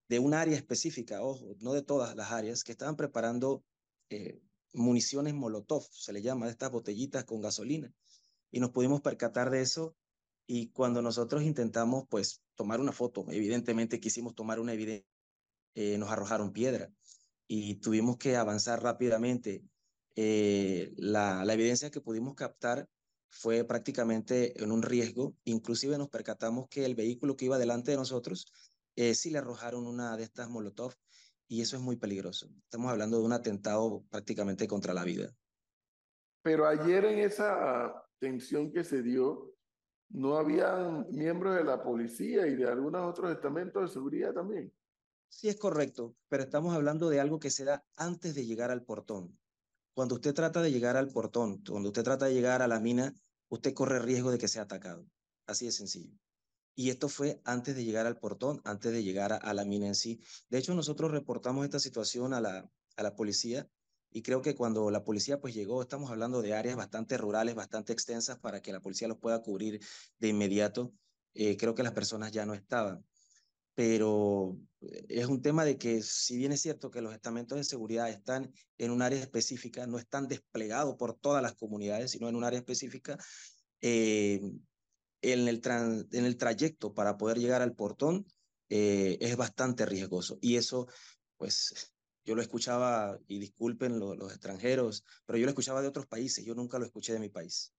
de 0.07 0.19
un 0.19 0.33
área 0.33 0.55
específica, 0.55 1.21
ojo, 1.21 1.57
no 1.59 1.73
de 1.73 1.81
todas 1.81 2.15
las 2.15 2.31
áreas, 2.31 2.63
que 2.63 2.71
estaban 2.71 2.95
preparando 2.95 3.65
eh, 4.09 4.39
municiones 4.71 5.33
Molotov, 5.33 5.85
se 5.91 6.13
le 6.13 6.21
llama, 6.21 6.45
de 6.45 6.53
estas 6.53 6.71
botellitas 6.71 7.25
con 7.25 7.41
gasolina. 7.41 7.91
Y 8.49 8.61
nos 8.61 8.69
pudimos 8.69 9.01
percatar 9.01 9.49
de 9.49 9.59
eso 9.59 9.93
y 10.47 10.69
cuando 10.69 11.01
nosotros 11.01 11.43
intentamos, 11.43 12.05
pues, 12.09 12.41
tomar 12.55 12.79
una 12.79 12.93
foto, 12.93 13.25
evidentemente 13.29 13.99
quisimos 13.99 14.35
tomar 14.35 14.61
una 14.61 14.71
evidencia, 14.71 15.05
nos 15.97 16.09
arrojaron 16.09 16.53
piedra 16.53 16.93
y 17.45 17.75
tuvimos 17.75 18.15
que 18.15 18.37
avanzar 18.37 18.81
rápidamente. 18.81 19.65
La 20.15 21.53
evidencia 21.53 21.91
que 21.91 22.01
pudimos 22.01 22.35
captar 22.35 22.87
fue 23.29 23.63
prácticamente 23.63 24.61
en 24.61 24.71
un 24.71 24.81
riesgo. 24.81 25.35
Inclusive 25.43 25.97
nos 25.97 26.09
percatamos 26.09 26.67
que 26.69 26.85
el 26.85 26.95
vehículo 26.95 27.35
que 27.35 27.45
iba 27.45 27.57
delante 27.57 27.91
de 27.91 27.97
nosotros 27.97 28.51
eh, 28.95 29.15
sí 29.15 29.29
le 29.29 29.37
arrojaron 29.37 29.87
una 29.87 30.17
de 30.17 30.23
estas 30.23 30.49
Molotov 30.49 30.93
y 31.47 31.61
eso 31.61 31.75
es 31.77 31.81
muy 31.81 31.95
peligroso. 31.95 32.47
Estamos 32.63 32.91
hablando 32.91 33.17
de 33.17 33.25
un 33.25 33.33
atentado 33.33 34.03
prácticamente 34.09 34.67
contra 34.67 34.93
la 34.93 35.03
vida. 35.03 35.33
Pero 36.41 36.67
ayer 36.67 37.05
en 37.05 37.19
esa 37.19 38.05
tensión 38.19 38.71
que 38.71 38.83
se 38.83 39.01
dio, 39.01 39.55
¿no 40.09 40.37
habían 40.37 41.07
miembros 41.09 41.55
de 41.55 41.63
la 41.63 41.83
policía 41.83 42.47
y 42.47 42.55
de 42.55 42.67
algunos 42.67 43.09
otros 43.09 43.31
estamentos 43.31 43.81
de 43.81 43.93
seguridad 43.93 44.33
también? 44.33 44.71
Sí, 45.27 45.47
es 45.47 45.57
correcto, 45.57 46.15
pero 46.27 46.43
estamos 46.43 46.73
hablando 46.73 47.09
de 47.09 47.19
algo 47.19 47.39
que 47.39 47.51
se 47.51 47.63
da 47.63 47.85
antes 47.95 48.33
de 48.35 48.45
llegar 48.45 48.71
al 48.71 48.83
portón. 48.83 49.37
Cuando 49.99 50.15
usted 50.15 50.33
trata 50.33 50.61
de 50.61 50.71
llegar 50.71 50.95
al 50.95 51.09
portón, 51.09 51.61
cuando 51.67 51.89
usted 51.89 52.03
trata 52.03 52.27
de 52.27 52.33
llegar 52.33 52.61
a 52.61 52.69
la 52.69 52.79
mina, 52.79 53.13
usted 53.49 53.73
corre 53.73 53.99
riesgo 53.99 54.31
de 54.31 54.37
que 54.37 54.47
sea 54.47 54.61
atacado. 54.61 55.05
Así 55.45 55.65
de 55.65 55.73
sencillo. 55.73 56.17
Y 56.73 56.89
esto 56.89 57.09
fue 57.09 57.41
antes 57.43 57.75
de 57.75 57.83
llegar 57.83 58.05
al 58.05 58.17
portón, 58.17 58.61
antes 58.63 58.93
de 58.93 59.03
llegar 59.03 59.33
a, 59.33 59.53
la 59.53 59.65
mina 59.65 59.87
en 59.87 59.95
sí. 59.95 60.21
De 60.47 60.57
hecho, 60.57 60.73
nosotros 60.73 61.11
reportamos 61.11 61.65
esta 61.65 61.79
situación 61.79 62.33
a 62.33 62.39
la, 62.39 62.71
a 62.95 63.03
la 63.03 63.13
policía 63.13 63.67
y 64.09 64.21
creo 64.21 64.41
que 64.41 64.55
cuando 64.55 64.89
la 64.89 65.03
policía 65.03 65.41
pues 65.41 65.53
llegó, 65.53 65.81
estamos 65.81 66.09
hablando 66.09 66.41
de 66.41 66.53
áreas 66.53 66.77
bastante 66.77 67.17
rurales, 67.17 67.55
bastante 67.55 67.91
extensas 67.91 68.39
para 68.39 68.61
que 68.61 68.71
la 68.71 68.79
policía 68.79 69.09
los 69.09 69.17
pueda 69.17 69.41
cubrir 69.41 69.81
de 70.17 70.29
inmediato. 70.29 70.93
Eh, 71.33 71.57
creo 71.57 71.75
que 71.75 71.83
las 71.83 71.91
personas 71.91 72.31
ya 72.31 72.45
no 72.45 72.53
estaban 72.53 73.05
pero 73.79 74.57
es 75.07 75.27
un 75.27 75.41
tema 75.41 75.63
de 75.63 75.77
que 75.77 76.01
si 76.01 76.35
bien 76.35 76.51
es 76.51 76.61
cierto 76.61 76.91
que 76.91 77.01
los 77.01 77.13
estamentos 77.13 77.57
de 77.57 77.63
seguridad 77.63 78.09
están 78.09 78.51
en 78.77 78.91
un 78.91 79.01
área 79.01 79.21
específica, 79.21 79.87
no 79.87 79.97
están 79.97 80.27
desplegados 80.27 80.97
por 80.97 81.13
todas 81.13 81.41
las 81.41 81.55
comunidades, 81.55 82.11
sino 82.11 82.27
en 82.27 82.35
un 82.35 82.43
área 82.43 82.59
específica, 82.59 83.17
eh, 83.79 84.41
en, 85.21 85.47
el 85.47 85.61
en 86.11 86.25
el 86.25 86.35
trayecto 86.35 86.93
para 86.93 87.15
poder 87.15 87.37
llegar 87.39 87.61
al 87.61 87.73
portón 87.73 88.25
eh, 88.67 89.17
es 89.21 89.37
bastante 89.37 89.85
riesgoso. 89.85 90.37
Y 90.41 90.57
eso, 90.57 90.87
pues, 91.37 91.93
yo 92.25 92.35
lo 92.35 92.41
escuchaba, 92.41 93.17
y 93.29 93.39
disculpen 93.39 93.97
lo, 93.97 94.13
los 94.13 94.33
extranjeros, 94.33 95.05
pero 95.25 95.39
yo 95.39 95.45
lo 95.45 95.51
escuchaba 95.51 95.81
de 95.81 95.87
otros 95.87 96.05
países, 96.05 96.43
yo 96.43 96.53
nunca 96.53 96.79
lo 96.79 96.85
escuché 96.85 97.13
de 97.13 97.19
mi 97.19 97.29
país. 97.29 97.73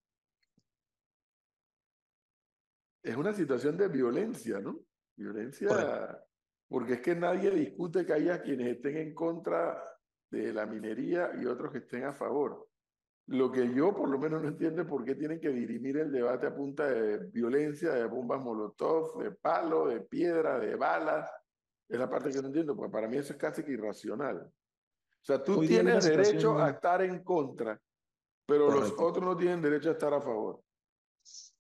Es 3.03 3.17
una 3.17 3.35
situación 3.35 3.77
de 3.77 3.89
violencia, 3.89 4.61
¿no? 4.61 4.81
Violencia, 5.21 5.69
Correcto. 5.69 6.19
porque 6.67 6.95
es 6.95 7.01
que 7.03 7.15
nadie 7.15 7.51
discute 7.51 8.07
que 8.07 8.13
haya 8.15 8.41
quienes 8.41 8.69
estén 8.69 8.97
en 8.97 9.15
contra 9.15 9.85
de 10.31 10.53
la 10.53 10.65
minería 10.65 11.33
y 11.39 11.45
otros 11.45 11.71
que 11.71 11.79
estén 11.79 12.05
a 12.05 12.13
favor. 12.13 12.69
Lo 13.27 13.53
que 13.53 13.73
yo 13.75 13.95
por 13.95 14.09
lo 14.09 14.19
menos 14.19 14.43
no 14.43 14.49
entiendo 14.49 14.83
es 14.83 14.89
por 14.89 15.05
qué 15.05 15.15
tienen 15.15 15.39
que 15.39 15.51
dirimir 15.51 15.99
el 15.99 16.11
debate 16.11 16.47
a 16.47 16.55
punta 16.55 16.89
de 16.89 17.19
violencia, 17.27 17.93
de 17.93 18.07
bombas 18.07 18.41
molotov, 18.41 19.23
de 19.23 19.33
palo, 19.33 19.89
de 19.89 20.01
piedra, 20.01 20.59
de 20.59 20.75
balas. 20.75 21.31
Es 21.87 21.99
la 21.99 22.09
parte 22.09 22.31
que 22.31 22.41
no 22.41 22.49
entiendo, 22.49 22.75
porque 22.75 22.91
para 22.91 23.07
mí 23.07 23.19
eso 23.19 23.35
es 23.35 23.39
casi 23.39 23.63
que 23.63 23.73
irracional. 23.73 24.39
O 24.41 25.25
sea, 25.25 25.43
tú 25.45 25.61
Hoy 25.61 25.69
tienes 25.69 26.05
derecho 26.05 26.59
a 26.59 26.71
estar 26.71 27.03
en 27.03 27.23
contra, 27.23 27.79
pero 28.47 28.71
los 28.71 28.95
otros 28.99 29.23
no 29.23 29.37
tienen 29.37 29.61
derecho 29.61 29.91
a 29.91 29.93
estar 29.93 30.15
a 30.15 30.21
favor. 30.21 30.61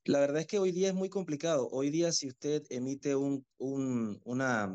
La 0.05 0.21
verdad 0.21 0.41
es 0.41 0.47
que 0.47 0.59
hoy 0.59 0.73
día 0.73 0.89
es 0.89 0.95
muy 0.95 1.11
complicado. 1.11 1.69
Hoy 1.71 1.91
día 1.91 2.11
si 2.13 2.29
usted 2.29 2.63
emite 2.71 3.17
un, 3.17 3.47
un, 3.59 4.21
una, 4.25 4.75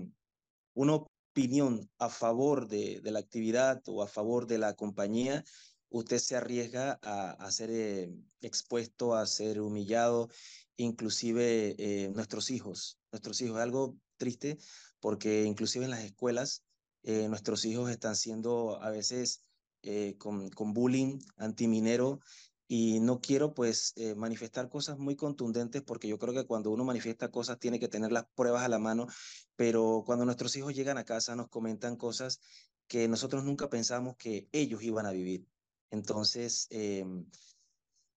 una 0.73 0.95
opinión 0.95 1.89
a 1.97 2.09
favor 2.09 2.67
de, 2.67 3.01
de 3.01 3.11
la 3.11 3.19
actividad 3.19 3.81
o 3.87 4.03
a 4.03 4.07
favor 4.07 4.45
de 4.45 4.59
la 4.59 4.75
compañía, 4.75 5.43
usted 5.89 6.19
se 6.19 6.35
arriesga 6.35 6.99
a, 7.01 7.31
a 7.31 7.51
ser 7.51 7.71
eh, 7.71 8.11
expuesto, 8.41 9.15
a 9.15 9.25
ser 9.25 9.61
humillado, 9.61 10.29
inclusive 10.77 11.75
eh, 11.79 12.09
nuestros 12.13 12.51
hijos. 12.51 12.99
Nuestros 13.11 13.41
hijos 13.41 13.57
es 13.57 13.63
algo 13.63 13.97
triste 14.17 14.57
porque 14.99 15.43
inclusive 15.43 15.85
en 15.85 15.91
las 15.91 16.03
escuelas 16.03 16.63
eh, 17.01 17.27
nuestros 17.29 17.65
hijos 17.65 17.89
están 17.89 18.15
siendo 18.15 18.81
a 18.81 18.91
veces 18.91 19.43
eh, 19.81 20.15
con, 20.17 20.49
con 20.49 20.73
bullying 20.73 21.19
antiminero 21.37 22.19
y 22.67 22.99
no 22.99 23.19
quiero 23.21 23.53
pues 23.53 23.93
eh, 23.95 24.15
manifestar 24.15 24.69
cosas 24.69 24.97
muy 24.97 25.15
contundentes 25.15 25.81
porque 25.83 26.07
yo 26.07 26.17
creo 26.17 26.33
que 26.33 26.45
cuando 26.45 26.71
uno 26.71 26.83
manifiesta 26.83 27.29
cosas 27.29 27.59
tiene 27.59 27.79
que 27.79 27.87
tener 27.87 28.11
las 28.11 28.25
pruebas 28.35 28.63
a 28.63 28.69
la 28.69 28.79
mano, 28.79 29.07
pero 29.55 30.03
cuando 30.05 30.25
nuestros 30.25 30.55
hijos 30.55 30.73
llegan 30.73 30.97
a 30.97 31.05
casa 31.05 31.35
nos 31.35 31.49
comentan 31.49 31.95
cosas 31.95 32.39
que 32.87 33.07
nosotros 33.07 33.43
nunca 33.43 33.69
pensamos 33.69 34.15
que 34.17 34.47
ellos 34.51 34.83
iban 34.83 35.05
a 35.05 35.11
vivir. 35.11 35.47
Entonces, 35.91 36.67
eh, 36.69 37.05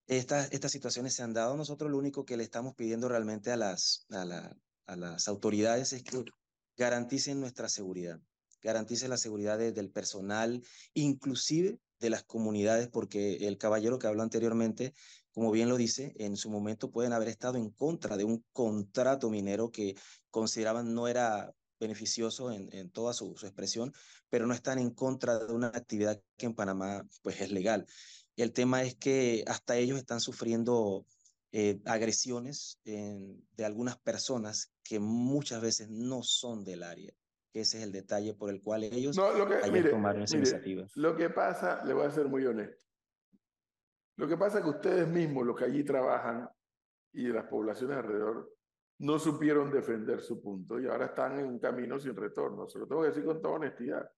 estas, 0.06 0.52
estas 0.52 0.72
situaciones 0.72 1.14
se 1.14 1.22
han 1.22 1.32
dado. 1.34 1.56
Nosotros 1.56 1.90
lo 1.90 1.98
único 1.98 2.24
que 2.24 2.36
le 2.36 2.44
estamos 2.44 2.74
pidiendo 2.74 3.08
realmente 3.08 3.52
a 3.52 3.56
las, 3.56 4.06
a, 4.10 4.24
la, 4.24 4.56
a 4.86 4.96
las 4.96 5.28
autoridades 5.28 5.92
es 5.92 6.02
que 6.02 6.24
garanticen 6.76 7.40
nuestra 7.40 7.68
seguridad, 7.68 8.20
garanticen 8.62 9.10
la 9.10 9.18
seguridad 9.18 9.58
de, 9.58 9.72
del 9.72 9.90
personal, 9.90 10.62
inclusive 10.94 11.78
de 12.00 12.10
las 12.10 12.24
comunidades, 12.24 12.88
porque 12.88 13.48
el 13.48 13.58
caballero 13.58 13.98
que 13.98 14.06
habló 14.06 14.22
anteriormente, 14.22 14.94
como 15.32 15.50
bien 15.50 15.68
lo 15.68 15.76
dice, 15.76 16.14
en 16.18 16.36
su 16.36 16.50
momento 16.50 16.90
pueden 16.90 17.12
haber 17.12 17.28
estado 17.28 17.56
en 17.56 17.70
contra 17.70 18.16
de 18.16 18.24
un 18.24 18.44
contrato 18.52 19.30
minero 19.30 19.70
que 19.70 19.96
consideraban 20.30 20.94
no 20.94 21.08
era 21.08 21.54
beneficioso 21.80 22.50
en, 22.50 22.68
en 22.72 22.90
toda 22.90 23.12
su, 23.12 23.36
su, 23.36 23.46
expresión, 23.46 23.92
pero 24.28 24.46
no 24.46 24.54
están 24.54 24.78
en 24.78 24.90
contra 24.90 25.38
de 25.38 25.52
una 25.52 25.68
actividad 25.68 26.20
que 26.36 26.46
en 26.46 26.54
Panamá 26.54 27.06
pues 27.22 27.40
es 27.40 27.52
legal. 27.52 27.86
El 28.36 28.52
tema 28.52 28.82
es 28.82 28.96
que 28.96 29.44
hasta 29.46 29.76
ellos 29.76 29.98
están 29.98 30.20
sufriendo 30.20 31.04
eh, 31.50 31.80
agresiones 31.86 32.78
de 32.84 33.64
algunas 33.64 33.96
personas 33.98 34.70
que 34.82 34.98
muchas 34.98 35.62
veces 35.62 35.88
no 35.88 36.22
son 36.22 36.62
del 36.62 36.82
área. 36.82 37.14
Ese 37.60 37.78
es 37.78 37.84
el 37.84 37.92
detalle 37.92 38.34
por 38.34 38.50
el 38.50 38.62
cual 38.62 38.84
ellos 38.84 39.16
no, 39.16 39.32
lo 39.32 39.46
que, 39.46 39.54
ayer 39.54 39.72
mire, 39.72 39.90
tomaron 39.90 40.22
esa 40.22 40.36
mire, 40.36 40.48
iniciativa. 40.48 40.86
Lo 40.94 41.16
que 41.16 41.30
pasa, 41.30 41.84
le 41.84 41.92
voy 41.92 42.06
a 42.06 42.10
ser 42.10 42.26
muy 42.28 42.46
honesto. 42.46 42.84
Lo 44.16 44.28
que 44.28 44.36
pasa 44.36 44.58
es 44.58 44.64
que 44.64 44.70
ustedes 44.70 45.08
mismos, 45.08 45.46
los 45.46 45.56
que 45.56 45.64
allí 45.64 45.84
trabajan 45.84 46.48
y 47.12 47.28
las 47.28 47.44
poblaciones 47.46 47.96
alrededor, 47.96 48.52
no 49.00 49.18
supieron 49.18 49.70
defender 49.70 50.20
su 50.20 50.40
punto 50.40 50.80
y 50.80 50.86
ahora 50.86 51.06
están 51.06 51.38
en 51.38 51.46
un 51.46 51.58
camino 51.58 51.98
sin 51.98 52.16
retorno. 52.16 52.68
Se 52.68 52.78
lo 52.78 52.86
tengo 52.86 53.02
que 53.02 53.08
decir 53.08 53.24
con 53.24 53.40
toda 53.40 53.54
honestidad. 53.54 54.10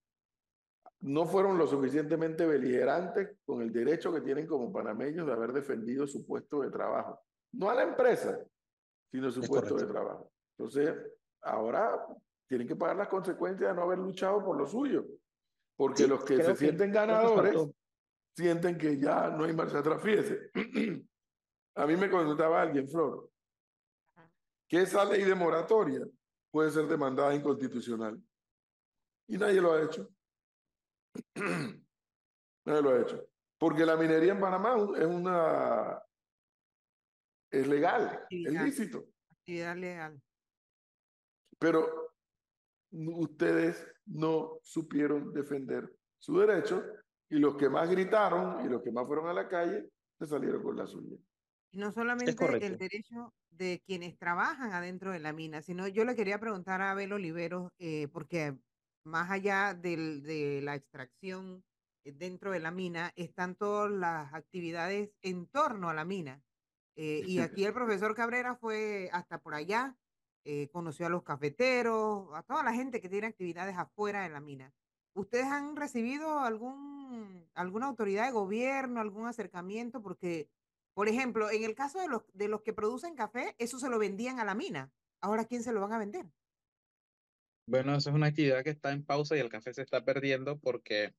No 1.00 1.26
fueron 1.26 1.56
lo 1.58 1.66
suficientemente 1.66 2.46
beligerantes 2.46 3.36
con 3.44 3.62
el 3.62 3.72
derecho 3.72 4.12
que 4.12 4.20
tienen 4.20 4.46
como 4.46 4.72
panameños 4.72 5.26
de 5.26 5.32
haber 5.32 5.52
defendido 5.52 6.06
su 6.06 6.26
puesto 6.26 6.60
de 6.60 6.70
trabajo. 6.70 7.20
No 7.52 7.70
a 7.70 7.74
la 7.74 7.82
empresa, 7.82 8.38
sino 9.10 9.30
su 9.30 9.40
Es 9.42 9.48
puesto 9.48 9.70
correcto. 9.70 9.86
de 9.86 9.92
trabajo. 9.92 10.32
Entonces, 10.56 10.94
ahora 11.42 12.06
tienen 12.50 12.66
que 12.66 12.74
pagar 12.74 12.96
las 12.96 13.06
consecuencias 13.06 13.70
de 13.70 13.76
no 13.76 13.82
haber 13.82 14.00
luchado 14.00 14.44
por 14.44 14.58
lo 14.58 14.66
suyo. 14.66 15.06
Porque 15.76 16.02
Sí, 16.02 16.08
los 16.08 16.24
que 16.24 16.36
se 16.42 16.50
que- 16.50 16.56
sienten 16.56 16.90
ganadores 16.90 17.56
sienten 18.36 18.76
que 18.76 18.98
ya 18.98 19.30
no 19.30 19.44
hay 19.44 19.52
marcha 19.54 19.78
atrás. 19.78 20.02
Fíjese, 20.02 20.50
a 21.76 21.86
mí 21.86 21.96
me 21.96 22.10
contaba 22.10 22.60
alguien, 22.60 22.88
Flor, 22.88 23.30
que 24.68 24.82
esa 24.82 25.04
ley 25.04 25.22
de 25.22 25.34
moratoria 25.36 26.04
puede 26.50 26.72
ser 26.72 26.88
demandada 26.88 27.32
inconstitucional. 27.36 28.20
Y 29.28 29.38
nadie 29.38 29.60
lo 29.60 29.72
ha 29.72 29.82
hecho. 29.84 30.08
nadie 31.36 32.82
lo 32.82 32.90
ha 32.90 33.00
hecho. 33.00 33.28
Porque 33.58 33.86
la 33.86 33.96
minería 33.96 34.32
en 34.32 34.40
Panamá 34.40 34.74
es 34.96 35.06
una... 35.06 36.02
es 37.52 37.68
legal, 37.68 38.26
es 38.28 38.52
lícito. 38.52 39.04
Actividad 39.30 39.76
legal. 39.76 40.20
Pero 41.58 41.99
ustedes 42.92 43.86
no 44.06 44.58
supieron 44.62 45.32
defender 45.32 45.92
su 46.18 46.38
derecho 46.38 46.82
y 47.28 47.38
los 47.38 47.56
que 47.56 47.68
más 47.68 47.88
gritaron 47.88 48.64
y 48.66 48.68
los 48.68 48.82
que 48.82 48.90
más 48.90 49.06
fueron 49.06 49.28
a 49.28 49.32
la 49.32 49.48
calle 49.48 49.88
se 50.18 50.26
salieron 50.26 50.62
con 50.62 50.76
la 50.76 50.86
suya. 50.86 51.16
Y 51.72 51.78
no 51.78 51.92
solamente 51.92 52.32
el 52.66 52.76
derecho 52.78 53.34
de 53.50 53.80
quienes 53.86 54.18
trabajan 54.18 54.72
adentro 54.72 55.12
de 55.12 55.20
la 55.20 55.32
mina, 55.32 55.62
sino 55.62 55.86
yo 55.86 56.04
le 56.04 56.16
quería 56.16 56.40
preguntar 56.40 56.80
a 56.82 56.90
Abel 56.90 57.12
Oliveros, 57.12 57.70
eh, 57.78 58.08
porque 58.12 58.58
más 59.04 59.30
allá 59.30 59.74
del- 59.74 60.22
de 60.22 60.60
la 60.62 60.74
extracción 60.74 61.64
eh, 62.04 62.12
dentro 62.12 62.50
de 62.50 62.60
la 62.60 62.70
mina, 62.70 63.12
están 63.14 63.54
todas 63.54 63.90
las 63.90 64.32
actividades 64.34 65.10
en 65.22 65.46
torno 65.46 65.90
a 65.90 65.94
la 65.94 66.04
mina. 66.04 66.42
Eh, 66.96 67.22
y 67.26 67.38
aquí 67.40 67.64
el 67.64 67.72
profesor 67.74 68.14
Cabrera 68.14 68.56
fue 68.56 69.08
hasta 69.12 69.38
por 69.40 69.54
allá, 69.54 69.96
eh, 70.44 70.68
conoció 70.72 71.06
a 71.06 71.10
los 71.10 71.22
cafeteros, 71.22 72.28
a 72.34 72.42
toda 72.42 72.62
la 72.62 72.72
gente 72.72 73.00
que 73.00 73.08
tiene 73.08 73.26
actividades 73.26 73.76
afuera 73.76 74.22
de 74.22 74.30
la 74.30 74.40
mina. 74.40 74.72
¿Ustedes 75.14 75.46
han 75.46 75.76
recibido 75.76 76.40
algún, 76.40 77.48
alguna 77.54 77.86
autoridad 77.86 78.26
de 78.26 78.32
gobierno, 78.32 79.00
algún 79.00 79.26
acercamiento? 79.26 80.00
Porque 80.02 80.48
por 80.94 81.08
ejemplo, 81.08 81.50
en 81.50 81.64
el 81.64 81.74
caso 81.74 82.00
de 82.00 82.08
los, 82.08 82.22
de 82.34 82.48
los 82.48 82.62
que 82.62 82.72
producen 82.72 83.14
café, 83.14 83.54
eso 83.58 83.78
se 83.78 83.88
lo 83.88 83.98
vendían 83.98 84.38
a 84.38 84.44
la 84.44 84.54
mina. 84.54 84.92
Ahora, 85.20 85.42
¿a 85.42 85.44
quién 85.46 85.62
se 85.62 85.72
lo 85.72 85.80
van 85.80 85.92
a 85.92 85.98
vender? 85.98 86.26
Bueno, 87.66 87.94
eso 87.94 88.10
es 88.10 88.16
una 88.16 88.26
actividad 88.26 88.64
que 88.64 88.70
está 88.70 88.92
en 88.92 89.04
pausa 89.04 89.36
y 89.36 89.40
el 89.40 89.48
café 89.48 89.72
se 89.72 89.82
está 89.82 90.04
perdiendo 90.04 90.58
porque, 90.58 91.14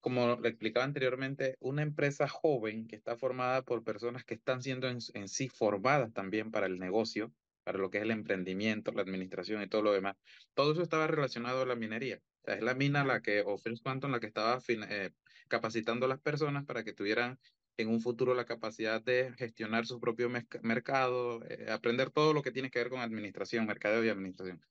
como 0.00 0.36
le 0.36 0.48
explicaba 0.48 0.84
anteriormente, 0.84 1.56
una 1.60 1.82
empresa 1.82 2.28
joven 2.28 2.88
que 2.88 2.96
está 2.96 3.16
formada 3.16 3.62
por 3.62 3.84
personas 3.84 4.24
que 4.24 4.34
están 4.34 4.62
siendo 4.62 4.88
en, 4.88 4.98
en 5.14 5.28
sí 5.28 5.48
formadas 5.48 6.12
también 6.12 6.50
para 6.50 6.66
el 6.66 6.78
negocio, 6.78 7.32
para 7.66 7.78
lo 7.78 7.90
que 7.90 7.98
es 7.98 8.04
el 8.04 8.12
emprendimiento, 8.12 8.92
la 8.92 9.02
administración 9.02 9.62
y 9.62 9.68
todo 9.68 9.82
lo 9.82 9.92
demás, 9.92 10.16
todo 10.54 10.72
eso 10.72 10.82
estaba 10.82 11.08
relacionado 11.08 11.62
a 11.62 11.66
la 11.66 11.76
minería. 11.76 12.18
O 12.42 12.44
sea, 12.46 12.54
es 12.56 12.62
la 12.62 12.74
mina 12.74 13.04
la 13.04 13.22
que, 13.22 13.42
o 13.44 13.58
First 13.58 13.82
Quantum, 13.82 14.12
la 14.12 14.20
que 14.20 14.28
estaba 14.28 14.60
fin- 14.60 14.84
eh, 14.88 15.12
capacitando 15.48 16.06
a 16.06 16.08
las 16.08 16.20
personas 16.20 16.64
para 16.64 16.84
que 16.84 16.94
tuvieran 16.94 17.40
en 17.76 17.88
un 17.88 18.00
futuro 18.00 18.34
la 18.34 18.46
capacidad 18.46 19.02
de 19.02 19.34
gestionar 19.36 19.86
su 19.86 20.00
propio 20.00 20.30
mercado, 20.62 21.42
eh, 21.48 21.70
aprender 21.70 22.10
todo 22.10 22.32
lo 22.34 22.42
que 22.42 22.52
tiene 22.52 22.70
que 22.70 22.78
ver 22.78 22.88
con 22.90 23.00
administración, 23.00 23.66
mercadeo 23.66 24.04
y 24.04 24.08
administración. 24.08 24.62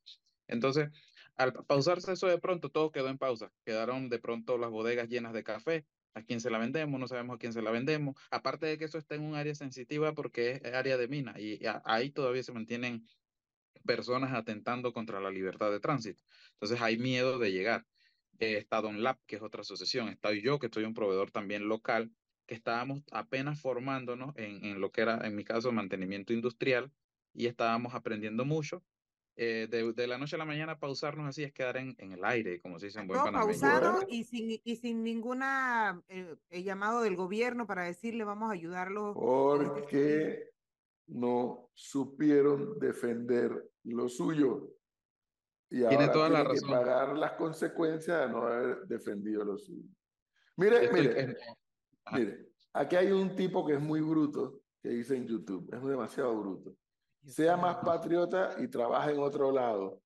Entonces, 0.47 0.89
al 1.35 1.53
pa- 1.53 1.63
pausarse 1.65 2.13
eso 2.13 2.27
de 2.27 2.39
pronto, 2.39 2.69
todo 2.71 2.91
quedó 2.91 3.09
en 3.09 3.17
pausa. 3.17 3.53
Quedaron 3.65 4.09
de 4.09 4.19
pronto 4.19 4.57
las 4.57 4.69
bodegas 4.71 5.09
llenas 5.09 5.33
de 5.33 5.43
café. 5.43 5.87
¿A 6.15 6.23
quién 6.23 6.39
se 6.39 6.49
la 6.49 6.57
vendemos? 6.57 6.97
No 6.99 7.07
sabemos 7.07 7.35
a 7.35 7.37
quién 7.37 7.51
se 7.51 7.61
la 7.61 7.71
vendemos. 7.71 8.15
Aparte 8.31 8.65
de 8.65 8.77
que 8.77 8.85
eso 8.85 8.97
está 8.97 9.15
en 9.15 9.21
un 9.23 9.35
área 9.35 9.53
sensitiva 9.53 10.13
porque 10.13 10.61
es 10.63 10.73
área 10.73 10.97
de 10.97 11.09
mina 11.09 11.39
y 11.39 11.59
ahí 11.83 12.09
todavía 12.11 12.41
se 12.41 12.53
mantienen 12.53 13.05
personas 13.85 14.33
atentando 14.33 14.93
contra 14.93 15.19
la 15.19 15.29
libertad 15.29 15.71
de 15.71 15.81
tránsito. 15.81 16.23
Entonces 16.53 16.81
hay 16.81 16.97
miedo 16.97 17.37
de 17.37 17.51
llegar. 17.51 17.85
Eh, 18.39 18.57
está 18.57 18.81
Don 18.81 19.03
Lab, 19.03 19.19
que 19.25 19.35
es 19.35 19.41
otra 19.41 19.61
asociación. 19.61 20.07
Estoy 20.07 20.41
yo, 20.41 20.57
que 20.57 20.69
soy 20.73 20.85
un 20.85 20.93
proveedor 20.93 21.31
también 21.31 21.67
local, 21.67 22.11
que 22.45 22.55
estábamos 22.55 23.03
apenas 23.11 23.61
formándonos 23.61 24.35
en, 24.37 24.63
en 24.63 24.79
lo 24.81 24.91
que 24.91 25.01
era, 25.01 25.25
en 25.27 25.35
mi 25.35 25.43
caso, 25.43 25.71
mantenimiento 25.73 26.33
industrial 26.33 26.93
y 27.33 27.47
estábamos 27.47 27.93
aprendiendo 27.93 28.45
mucho. 28.45 28.83
Eh, 29.37 29.67
de, 29.69 29.91
de 29.91 30.07
la 30.07 30.17
noche 30.17 30.37
a 30.37 30.39
la 30.39 30.45
mañana 30.45 30.79
pausarnos 30.79 31.27
así 31.27 31.43
es 31.43 31.51
quedar 31.51 31.75
en, 31.75 31.93
en 31.97 32.13
el 32.13 32.23
aire, 32.23 32.61
como 32.61 32.79
se 32.79 32.85
dice 32.85 32.99
en 33.01 33.07
buen 33.07 33.17
Todo 33.19 33.25
panameño. 33.33 33.59
pausado 33.59 33.99
y 34.07 34.23
sin, 34.23 34.61
y 34.63 34.75
sin 34.77 35.03
ninguna 35.03 36.01
eh, 36.07 36.35
eh, 36.49 36.63
llamado 36.63 37.01
del 37.01 37.17
gobierno 37.17 37.67
para 37.67 37.83
decirle 37.83 38.23
vamos 38.23 38.49
a 38.49 38.53
ayudarlo. 38.53 39.09
en 39.55 39.61
este. 39.61 39.79
Porque 39.81 40.49
no 41.07 41.69
supieron 41.73 42.79
defender 42.79 43.69
lo 43.83 44.07
suyo. 44.07 44.71
Y 45.69 45.79
Tiene 45.79 45.95
ahora 45.95 46.11
toda 46.13 46.29
la 46.29 46.39
tienen 46.45 46.53
que 46.53 46.61
razón. 46.61 46.69
pagar 46.85 47.17
las 47.17 47.31
consecuencias 47.33 48.21
de 48.21 48.29
no 48.29 48.43
haber 48.43 48.85
defendido 48.87 49.43
lo 49.43 49.57
suyo. 49.57 49.89
Mire, 50.55 50.85
Estoy- 50.85 50.99
mire, 51.01 51.37
mire, 52.13 52.47
aquí 52.71 52.95
hay 52.95 53.11
un 53.11 53.35
tipo 53.35 53.65
que 53.65 53.73
es 53.73 53.81
muy 53.81 53.99
bruto, 53.99 54.61
que 54.81 54.89
dice 54.89 55.17
en 55.17 55.27
YouTube, 55.27 55.69
es 55.73 55.83
demasiado 55.83 56.39
bruto. 56.39 56.77
Sea 57.25 57.57
más 57.57 57.77
patriota 57.77 58.55
y 58.59 58.67
trabaja 58.67 59.11
en 59.11 59.19
otro 59.19 59.51
lado. 59.51 60.01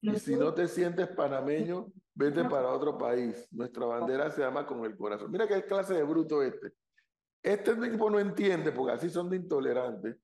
Y 0.00 0.18
si 0.18 0.36
no 0.36 0.52
te 0.52 0.68
sientes 0.68 1.08
panameño, 1.08 1.92
vete 2.14 2.44
para 2.44 2.68
otro 2.68 2.98
país. 2.98 3.48
Nuestra 3.50 3.86
bandera 3.86 4.30
se 4.30 4.42
llama 4.42 4.66
con 4.66 4.84
el 4.84 4.96
corazón. 4.96 5.30
Mira 5.30 5.46
qué 5.46 5.64
clase 5.64 5.94
de 5.94 6.02
bruto 6.02 6.42
este. 6.42 6.72
Este 7.42 7.76
tipo 7.76 8.10
no 8.10 8.18
entiende, 8.18 8.72
porque 8.72 8.92
así 8.92 9.10
son 9.10 9.30
de 9.30 9.36
intolerantes, 9.36 10.16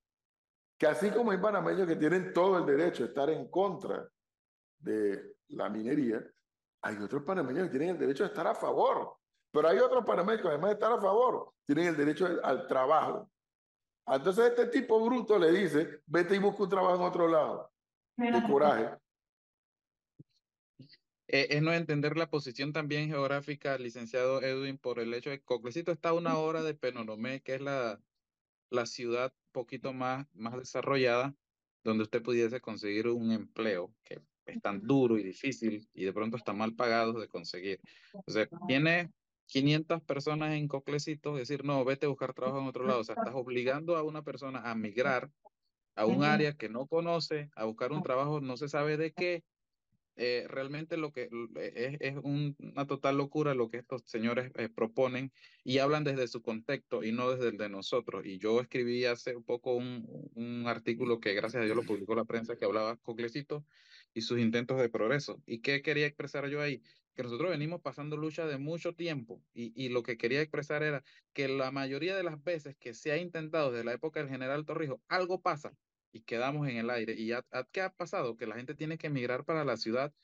que 0.78 0.86
así 0.86 1.10
como 1.10 1.30
hay 1.30 1.38
panameños 1.38 1.86
que 1.86 1.96
tienen 1.96 2.32
todo 2.32 2.58
el 2.58 2.66
derecho 2.66 3.02
de 3.02 3.10
estar 3.10 3.28
en 3.28 3.48
contra 3.50 4.08
de 4.78 5.36
la 5.48 5.68
minería, 5.68 6.24
hay 6.82 6.96
otros 6.96 7.22
panameños 7.22 7.64
que 7.64 7.70
tienen 7.70 7.90
el 7.90 7.98
derecho 7.98 8.22
de 8.22 8.28
estar 8.28 8.46
a 8.46 8.54
favor. 8.54 9.16
Pero 9.52 9.68
hay 9.68 9.78
otros 9.78 10.04
panameños 10.04 10.42
que 10.42 10.48
además 10.48 10.70
de 10.70 10.74
estar 10.74 10.92
a 10.92 11.00
favor, 11.00 11.52
tienen 11.66 11.88
el 11.88 11.96
derecho 11.96 12.28
al 12.42 12.66
trabajo. 12.66 13.30
Entonces 14.06 14.46
este 14.50 14.66
tipo 14.66 15.04
bruto 15.04 15.38
le 15.38 15.52
dice, 15.52 16.00
vete 16.06 16.34
y 16.34 16.38
busca 16.38 16.64
un 16.64 16.68
trabajo 16.68 16.96
en 16.96 17.02
otro 17.02 17.28
lado. 17.28 17.72
De 18.16 18.42
coraje. 18.46 18.96
Eh, 21.28 21.46
es 21.50 21.62
no 21.62 21.72
entender 21.72 22.16
la 22.16 22.28
posición 22.28 22.72
también 22.72 23.08
geográfica, 23.08 23.78
licenciado 23.78 24.42
Edwin, 24.42 24.78
por 24.78 24.98
el 24.98 25.14
hecho 25.14 25.30
de 25.30 25.38
que 25.38 25.44
Coclecito 25.44 25.92
está 25.92 26.08
a 26.08 26.14
una 26.14 26.36
hora 26.38 26.62
de 26.62 26.74
Penonomé, 26.74 27.40
que 27.40 27.54
es 27.54 27.60
la, 27.60 28.00
la 28.68 28.84
ciudad 28.84 29.32
poquito 29.52 29.92
más, 29.92 30.26
más 30.34 30.56
desarrollada, 30.56 31.36
donde 31.84 32.02
usted 32.02 32.22
pudiese 32.22 32.60
conseguir 32.60 33.06
un 33.06 33.30
empleo 33.30 33.94
que 34.02 34.20
es 34.46 34.60
tan 34.60 34.86
duro 34.86 35.18
y 35.18 35.22
difícil 35.22 35.88
y 35.92 36.04
de 36.04 36.12
pronto 36.12 36.36
está 36.36 36.52
mal 36.52 36.74
pagado 36.74 37.20
de 37.20 37.28
conseguir. 37.28 37.80
O 38.26 38.30
sea, 38.30 38.48
tiene 38.66 39.12
500 39.50 40.02
personas 40.04 40.54
en 40.54 40.68
Coclecito, 40.68 41.36
decir, 41.36 41.64
no, 41.64 41.84
vete 41.84 42.06
a 42.06 42.08
buscar 42.10 42.34
trabajo 42.34 42.60
en 42.60 42.66
otro 42.68 42.84
lado. 42.84 43.00
O 43.00 43.04
sea, 43.04 43.16
estás 43.16 43.34
obligando 43.36 43.96
a 43.96 44.02
una 44.04 44.22
persona 44.22 44.70
a 44.70 44.74
migrar 44.74 45.30
a 45.96 46.06
un 46.06 46.24
área 46.24 46.54
que 46.54 46.68
no 46.68 46.86
conoce, 46.88 47.50
a 47.56 47.64
buscar 47.66 47.92
un 47.92 48.02
trabajo 48.02 48.40
no 48.40 48.56
se 48.56 48.68
sabe 48.68 48.96
de 48.96 49.12
qué, 49.12 49.44
eh, 50.16 50.46
realmente 50.48 50.96
lo 50.96 51.12
que 51.12 51.24
l- 51.32 51.48
es, 51.56 51.96
es 52.00 52.16
un- 52.22 52.56
una 52.58 52.86
total 52.86 53.16
locura 53.16 53.54
lo 53.54 53.70
que 53.70 53.78
estos 53.78 54.02
señores 54.06 54.50
eh, 54.56 54.68
proponen 54.68 55.32
y 55.64 55.78
hablan 55.78 56.04
desde 56.04 56.28
su 56.28 56.42
contexto 56.42 57.02
y 57.04 57.12
no 57.12 57.30
desde 57.30 57.48
el 57.50 57.56
de 57.58 57.68
nosotros. 57.70 58.26
Y 58.26 58.38
yo 58.38 58.60
escribí 58.60 59.04
hace 59.06 59.36
un 59.36 59.44
poco 59.44 59.74
un, 59.76 60.06
un 60.34 60.66
artículo 60.66 61.20
que 61.20 61.34
gracias 61.34 61.62
a 61.62 61.64
Dios 61.64 61.76
lo 61.76 61.84
publicó 61.86 62.14
la 62.14 62.24
prensa 62.26 62.56
que 62.56 62.64
hablaba 62.66 62.96
Coclecito 62.98 63.64
y 64.12 64.22
sus 64.22 64.38
intentos 64.40 64.78
de 64.80 64.88
progreso. 64.90 65.42
¿Y 65.46 65.60
qué 65.60 65.82
quería 65.82 66.06
expresar 66.06 66.48
yo 66.48 66.60
ahí? 66.62 66.82
Que 67.14 67.22
nosotros 67.22 67.50
venimos 67.50 67.80
pasando 67.82 68.16
lucha 68.16 68.46
de 68.46 68.58
mucho 68.58 68.94
tiempo 68.94 69.44
y, 69.52 69.72
y 69.82 69.88
lo 69.90 70.02
que 70.02 70.16
quería 70.16 70.40
expresar 70.42 70.82
era 70.82 71.02
que 71.32 71.48
la 71.48 71.70
mayoría 71.72 72.16
de 72.16 72.22
las 72.24 72.42
veces 72.42 72.76
que 72.78 72.94
se 72.94 73.12
ha 73.12 73.18
intentado 73.18 73.70
desde 73.72 73.84
la 73.84 73.92
época 73.94 74.20
del 74.20 74.28
general 74.28 74.64
Torrijos, 74.64 75.00
algo 75.08 75.40
pasa 75.42 75.76
y 76.12 76.22
quedamos 76.22 76.68
en 76.68 76.76
el 76.76 76.90
aire. 76.90 77.14
¿Y 77.16 77.28
ya, 77.28 77.44
a- 77.50 77.64
qué 77.70 77.80
ha 77.82 77.90
pasado? 77.92 78.36
Que 78.36 78.46
la 78.46 78.56
gente 78.56 78.74
tiene 78.74 78.98
que 78.98 79.08
emigrar 79.08 79.44
para 79.44 79.64
la 79.64 79.76
ciudad 79.76 80.14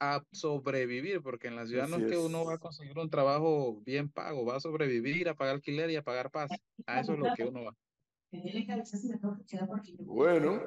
a 0.00 0.24
sobrevivir, 0.32 1.22
porque 1.22 1.48
en 1.48 1.56
la 1.56 1.66
ciudad 1.66 1.88
no 1.88 1.98
es 1.98 2.04
que 2.04 2.16
uno 2.18 2.44
va 2.44 2.54
a 2.54 2.58
conseguir 2.58 2.98
un 2.98 3.10
trabajo 3.10 3.80
bien 3.82 4.10
pago, 4.10 4.44
va 4.44 4.56
a 4.56 4.60
sobrevivir, 4.60 5.28
a 5.28 5.36
pagar 5.36 5.54
alquiler 5.56 5.90
y 5.90 5.96
a 5.96 6.02
pagar 6.02 6.30
pase. 6.30 6.60
A 6.86 7.00
eso 7.00 7.12
es 7.14 7.18
lo 7.20 7.30
que 7.32 7.44
uno 7.44 7.64
va. 7.64 7.76
Bueno, 10.04 10.60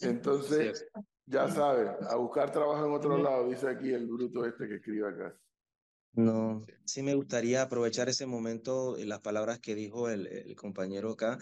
entonces, 0.00 0.82
es. 0.82 0.90
ya 1.26 1.48
saben, 1.48 1.88
a 2.08 2.16
buscar 2.16 2.50
trabajo 2.52 2.84
en 2.86 2.92
otro 2.92 3.18
lado, 3.18 3.48
dice 3.48 3.68
aquí 3.68 3.90
el 3.92 4.06
bruto 4.06 4.44
este 4.46 4.68
que 4.68 4.76
escribe 4.76 5.08
acá. 5.08 5.40
No, 6.12 6.66
Sí. 6.66 6.72
sí 6.84 7.02
me 7.02 7.14
gustaría 7.14 7.62
aprovechar 7.62 8.08
ese 8.08 8.26
momento 8.26 8.98
y 8.98 9.04
las 9.04 9.20
palabras 9.20 9.60
que 9.60 9.74
dijo 9.76 10.08
el, 10.10 10.26
el 10.26 10.56
compañero 10.56 11.10
acá, 11.12 11.38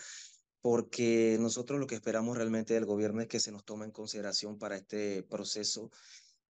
porque 0.61 1.39
nosotros 1.41 1.81
lo 1.81 1.87
que 1.87 1.95
esperamos 1.95 2.37
realmente 2.37 2.75
del 2.75 2.85
gobierno 2.87 3.23
es 3.23 3.29
que 3.29 3.41
se 3.41 3.53
nos 3.53 3.65
tome 3.65 3.87
en 3.87 3.93
consideración 3.93 4.59
para 4.59 4.77
este 4.77 5.23
proceso. 5.23 5.91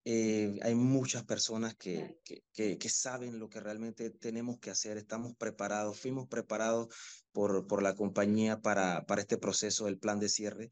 Eh, 0.04 0.58
hay 0.62 0.74
muchas 0.74 1.24
personas 1.24 1.76
que, 1.76 2.18
que, 2.24 2.42
que, 2.52 2.78
que 2.78 2.88
saben 2.88 3.38
lo 3.38 3.48
que 3.48 3.60
realmente 3.60 4.10
tenemos 4.10 4.58
que 4.58 4.70
hacer, 4.70 4.96
estamos 4.96 5.34
preparados, 5.36 6.00
fuimos 6.00 6.28
preparados 6.28 6.88
por, 7.32 7.66
por 7.66 7.82
la 7.82 7.94
compañía 7.94 8.60
para, 8.60 9.04
para 9.06 9.20
este 9.20 9.38
proceso 9.38 9.84
del 9.84 9.98
plan 9.98 10.18
de 10.18 10.28
cierre. 10.30 10.70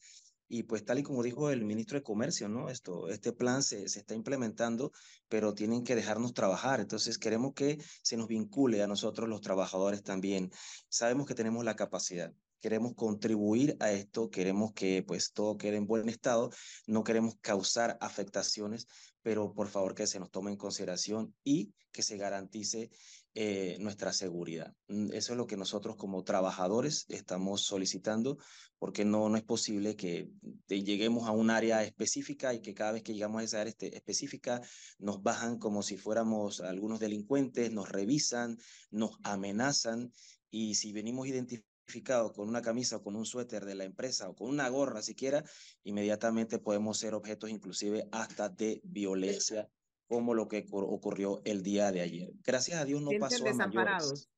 Y 0.48 0.62
pues 0.64 0.84
tal 0.84 0.98
y 0.98 1.02
como 1.02 1.22
dijo 1.22 1.50
el 1.50 1.64
ministro 1.64 1.98
de 1.98 2.02
Comercio, 2.02 2.48
¿no? 2.48 2.68
Esto, 2.68 3.08
este 3.08 3.32
plan 3.32 3.62
se, 3.62 3.88
se 3.88 3.98
está 3.98 4.14
implementando, 4.14 4.92
pero 5.28 5.54
tienen 5.54 5.82
que 5.82 5.96
dejarnos 5.96 6.34
trabajar. 6.34 6.80
Entonces 6.80 7.18
queremos 7.18 7.54
que 7.54 7.78
se 8.02 8.16
nos 8.16 8.28
vincule 8.28 8.82
a 8.82 8.86
nosotros 8.86 9.28
los 9.28 9.40
trabajadores 9.40 10.02
también. 10.02 10.50
Sabemos 10.88 11.26
que 11.26 11.34
tenemos 11.34 11.64
la 11.64 11.76
capacidad. 11.76 12.32
Queremos 12.60 12.94
contribuir 12.94 13.76
a 13.80 13.92
esto, 13.92 14.30
queremos 14.30 14.72
que 14.72 15.02
pues 15.06 15.32
todo 15.32 15.56
quede 15.56 15.76
en 15.76 15.86
buen 15.86 16.08
estado, 16.08 16.50
no 16.86 17.04
queremos 17.04 17.36
causar 17.40 17.98
afectaciones, 18.00 18.88
pero 19.22 19.52
por 19.52 19.68
favor 19.68 19.94
que 19.94 20.06
se 20.06 20.18
nos 20.18 20.30
tome 20.30 20.50
en 20.52 20.56
consideración 20.56 21.34
y 21.44 21.74
que 21.92 22.02
se 22.02 22.16
garantice 22.16 22.90
eh, 23.38 23.76
nuestra 23.80 24.14
seguridad. 24.14 24.74
Mm, 24.88 25.12
eso 25.12 25.32
es 25.34 25.36
lo 25.36 25.46
que 25.46 25.58
nosotros 25.58 25.96
como 25.96 26.24
trabajadores 26.24 27.04
estamos 27.10 27.66
solicitando, 27.66 28.38
porque 28.78 29.04
no, 29.04 29.28
no 29.28 29.36
es 29.36 29.42
posible 29.42 29.94
que 29.94 30.30
lleguemos 30.68 31.28
a 31.28 31.32
un 31.32 31.50
área 31.50 31.84
específica 31.84 32.54
y 32.54 32.62
que 32.62 32.72
cada 32.72 32.92
vez 32.92 33.02
que 33.02 33.12
llegamos 33.12 33.42
a 33.42 33.44
esa 33.44 33.60
área 33.60 33.70
este, 33.70 33.94
específica 33.94 34.62
nos 34.98 35.22
bajan 35.22 35.58
como 35.58 35.82
si 35.82 35.98
fuéramos 35.98 36.62
algunos 36.62 36.98
delincuentes, 36.98 37.70
nos 37.72 37.90
revisan, 37.90 38.56
nos 38.90 39.18
amenazan 39.22 40.14
y 40.50 40.76
si 40.76 40.94
venimos 40.94 41.28
identificados 41.28 42.32
con 42.32 42.48
una 42.48 42.62
camisa 42.62 42.96
o 42.96 43.02
con 43.02 43.16
un 43.16 43.26
suéter 43.26 43.66
de 43.66 43.74
la 43.74 43.84
empresa 43.84 44.30
o 44.30 44.34
con 44.34 44.48
una 44.48 44.70
gorra 44.70 45.02
siquiera, 45.02 45.44
inmediatamente 45.84 46.58
podemos 46.58 46.98
ser 46.98 47.12
objetos 47.12 47.50
inclusive 47.50 48.08
hasta 48.12 48.48
de 48.48 48.80
violencia 48.82 49.68
como 50.06 50.34
lo 50.34 50.48
que 50.48 50.66
ocurrió 50.70 51.42
el 51.44 51.62
día 51.62 51.92
de 51.92 52.00
ayer. 52.00 52.30
Gracias 52.44 52.80
a 52.80 52.84
Dios 52.84 53.02
no 53.02 53.10
pasó 53.18 53.46
a 53.46 53.52
mayores. 53.52 54.28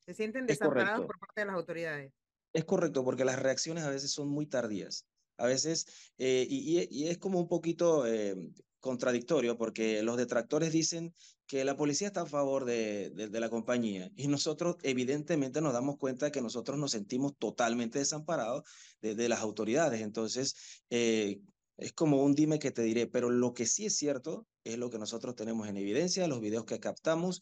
Se 0.00 0.14
sienten 0.14 0.46
desamparados 0.46 1.06
por 1.06 1.18
parte 1.18 1.40
de 1.40 1.46
las 1.46 1.54
autoridades. 1.54 2.12
Es 2.52 2.64
correcto, 2.64 3.04
porque 3.04 3.24
las 3.24 3.38
reacciones 3.38 3.84
a 3.84 3.90
veces 3.90 4.10
son 4.12 4.28
muy 4.28 4.46
tardías. 4.46 5.06
A 5.38 5.46
veces, 5.46 5.86
eh, 6.18 6.46
y, 6.48 6.86
y, 6.90 7.08
es 7.08 7.18
como 7.18 7.40
un 7.40 7.48
poquito 7.48 8.06
eh, 8.06 8.36
contradictorio, 8.80 9.56
porque 9.56 10.02
los 10.02 10.16
detractores 10.16 10.72
dicen 10.72 11.14
que 11.46 11.64
la 11.64 11.76
policía 11.76 12.08
está 12.08 12.22
a 12.22 12.26
favor 12.26 12.64
de, 12.64 13.10
de, 13.10 13.40
la 13.40 13.48
compañía 13.48 14.10
y 14.16 14.26
nosotros 14.28 14.76
evidentemente 14.82 15.60
nos 15.60 15.72
damos 15.72 15.98
cuenta 15.98 16.26
de 16.26 16.32
que 16.32 16.40
nosotros 16.42 16.78
nos 16.78 16.92
sentimos 16.92 17.36
totalmente 17.38 17.98
desamparados 17.98 18.64
de, 19.00 19.14
de 19.14 19.28
las 19.28 19.40
autoridades. 19.40 20.00
Entonces, 20.00 20.82
eh, 20.90 21.40
es 21.76 21.92
como 21.92 22.22
un 22.22 22.34
dime 22.34 22.58
que 22.58 22.70
te 22.70 22.82
diré, 22.82 23.06
pero 23.06 23.30
lo 23.30 23.54
que 23.54 23.66
sí 23.66 23.86
es 23.86 23.96
cierto 23.96 24.46
es 24.64 24.78
lo 24.78 24.90
que 24.90 24.98
nosotros 24.98 25.34
tenemos 25.34 25.68
en 25.68 25.76
evidencia, 25.76 26.26
los 26.26 26.40
videos 26.40 26.64
que 26.64 26.80
captamos 26.80 27.40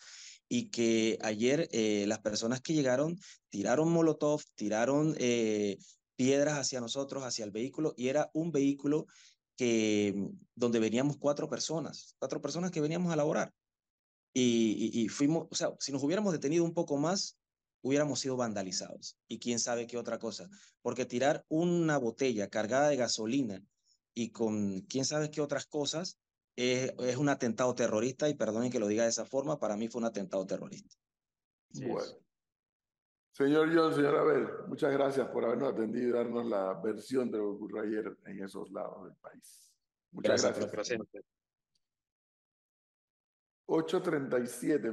y 0.49 0.71
que 0.71 1.19
ayer 1.23 1.69
eh, 1.73 2.05
las 2.07 2.21
personas 2.21 2.61
que 2.61 2.75
llegaron 2.75 3.19
tiraron 3.51 3.91
molotov, 3.91 4.43
tiraron 4.55 5.15
eh, 5.19 5.79
piedras 6.17 6.59
hacia 6.59 6.81
nosotros, 6.81 7.25
hacia 7.25 7.45
el 7.45 7.51
vehículo 7.51 7.95
y 7.97 8.09
era 8.09 8.31
un 8.35 8.53
vehículo 8.53 9.07
que 9.57 10.15
donde 10.55 10.79
veníamos 10.79 11.19
cuatro 11.19 11.49
personas, 11.49 12.15
cuatro 12.19 12.41
personas 12.41 12.71
que 12.71 12.81
veníamos 12.81 13.13
a 13.13 13.17
laborar. 13.17 13.53
Y, 14.33 14.91
y, 14.93 15.03
y 15.03 15.09
fuimos, 15.09 15.49
o 15.51 15.55
sea, 15.55 15.73
si 15.81 15.93
nos 15.93 16.03
hubiéramos 16.03 16.33
detenido 16.33 16.65
un 16.65 16.73
poco 16.73 16.97
más, 16.97 17.37
hubiéramos 17.83 18.21
sido 18.21 18.37
vandalizados. 18.37 19.17
Y 19.29 19.39
quién 19.39 19.59
sabe 19.59 19.87
qué 19.87 19.99
otra 19.99 20.19
cosa. 20.19 20.49
Porque 20.83 21.05
tirar 21.05 21.45
una 21.49 21.99
botella 21.99 22.49
cargada 22.49 22.89
de 22.89 22.97
gasolina 22.97 23.63
y 24.15 24.31
con 24.31 24.81
quién 24.83 25.05
sabe 25.05 25.31
qué 25.31 25.41
otras 25.41 25.67
cosas, 25.67 26.19
es, 26.57 26.93
es, 26.99 27.17
un 27.17 27.29
atentado 27.29 27.75
terrorista 27.75 28.29
y 28.29 28.35
perdonen 28.35 28.71
que 28.71 28.81
lo 28.81 28.89
diga 28.89 29.05
de 29.05 29.11
esa 29.11 29.25
forma, 29.25 29.59
para 29.59 29.77
mí 29.77 29.89
fue 29.89 30.01
un 30.01 30.07
atentado 30.07 30.47
terrorista. 30.47 30.95
bueno. 31.73 32.21
Señor 33.33 33.75
John, 33.75 33.95
señor 33.95 34.17
Abel, 34.17 34.49
muchas 34.67 34.93
gracias 34.93 35.29
por 35.29 35.45
habernos 35.45 35.73
atendido 35.73 36.09
y 36.09 36.13
darnos 36.13 36.45
la 36.45 36.75
versión 36.75 37.31
de 37.31 37.39
lo 37.39 37.45
que 37.45 37.57
ocurrió 37.57 37.83
ayer 37.83 38.19
en 38.27 38.45
esos 38.45 38.71
lados 38.71 39.05
del 39.05 39.15
país. 39.15 39.73
Muchas 40.11 40.43
gracias. 40.43 40.71
gracias. 40.71 41.01
8.37. 43.67 44.93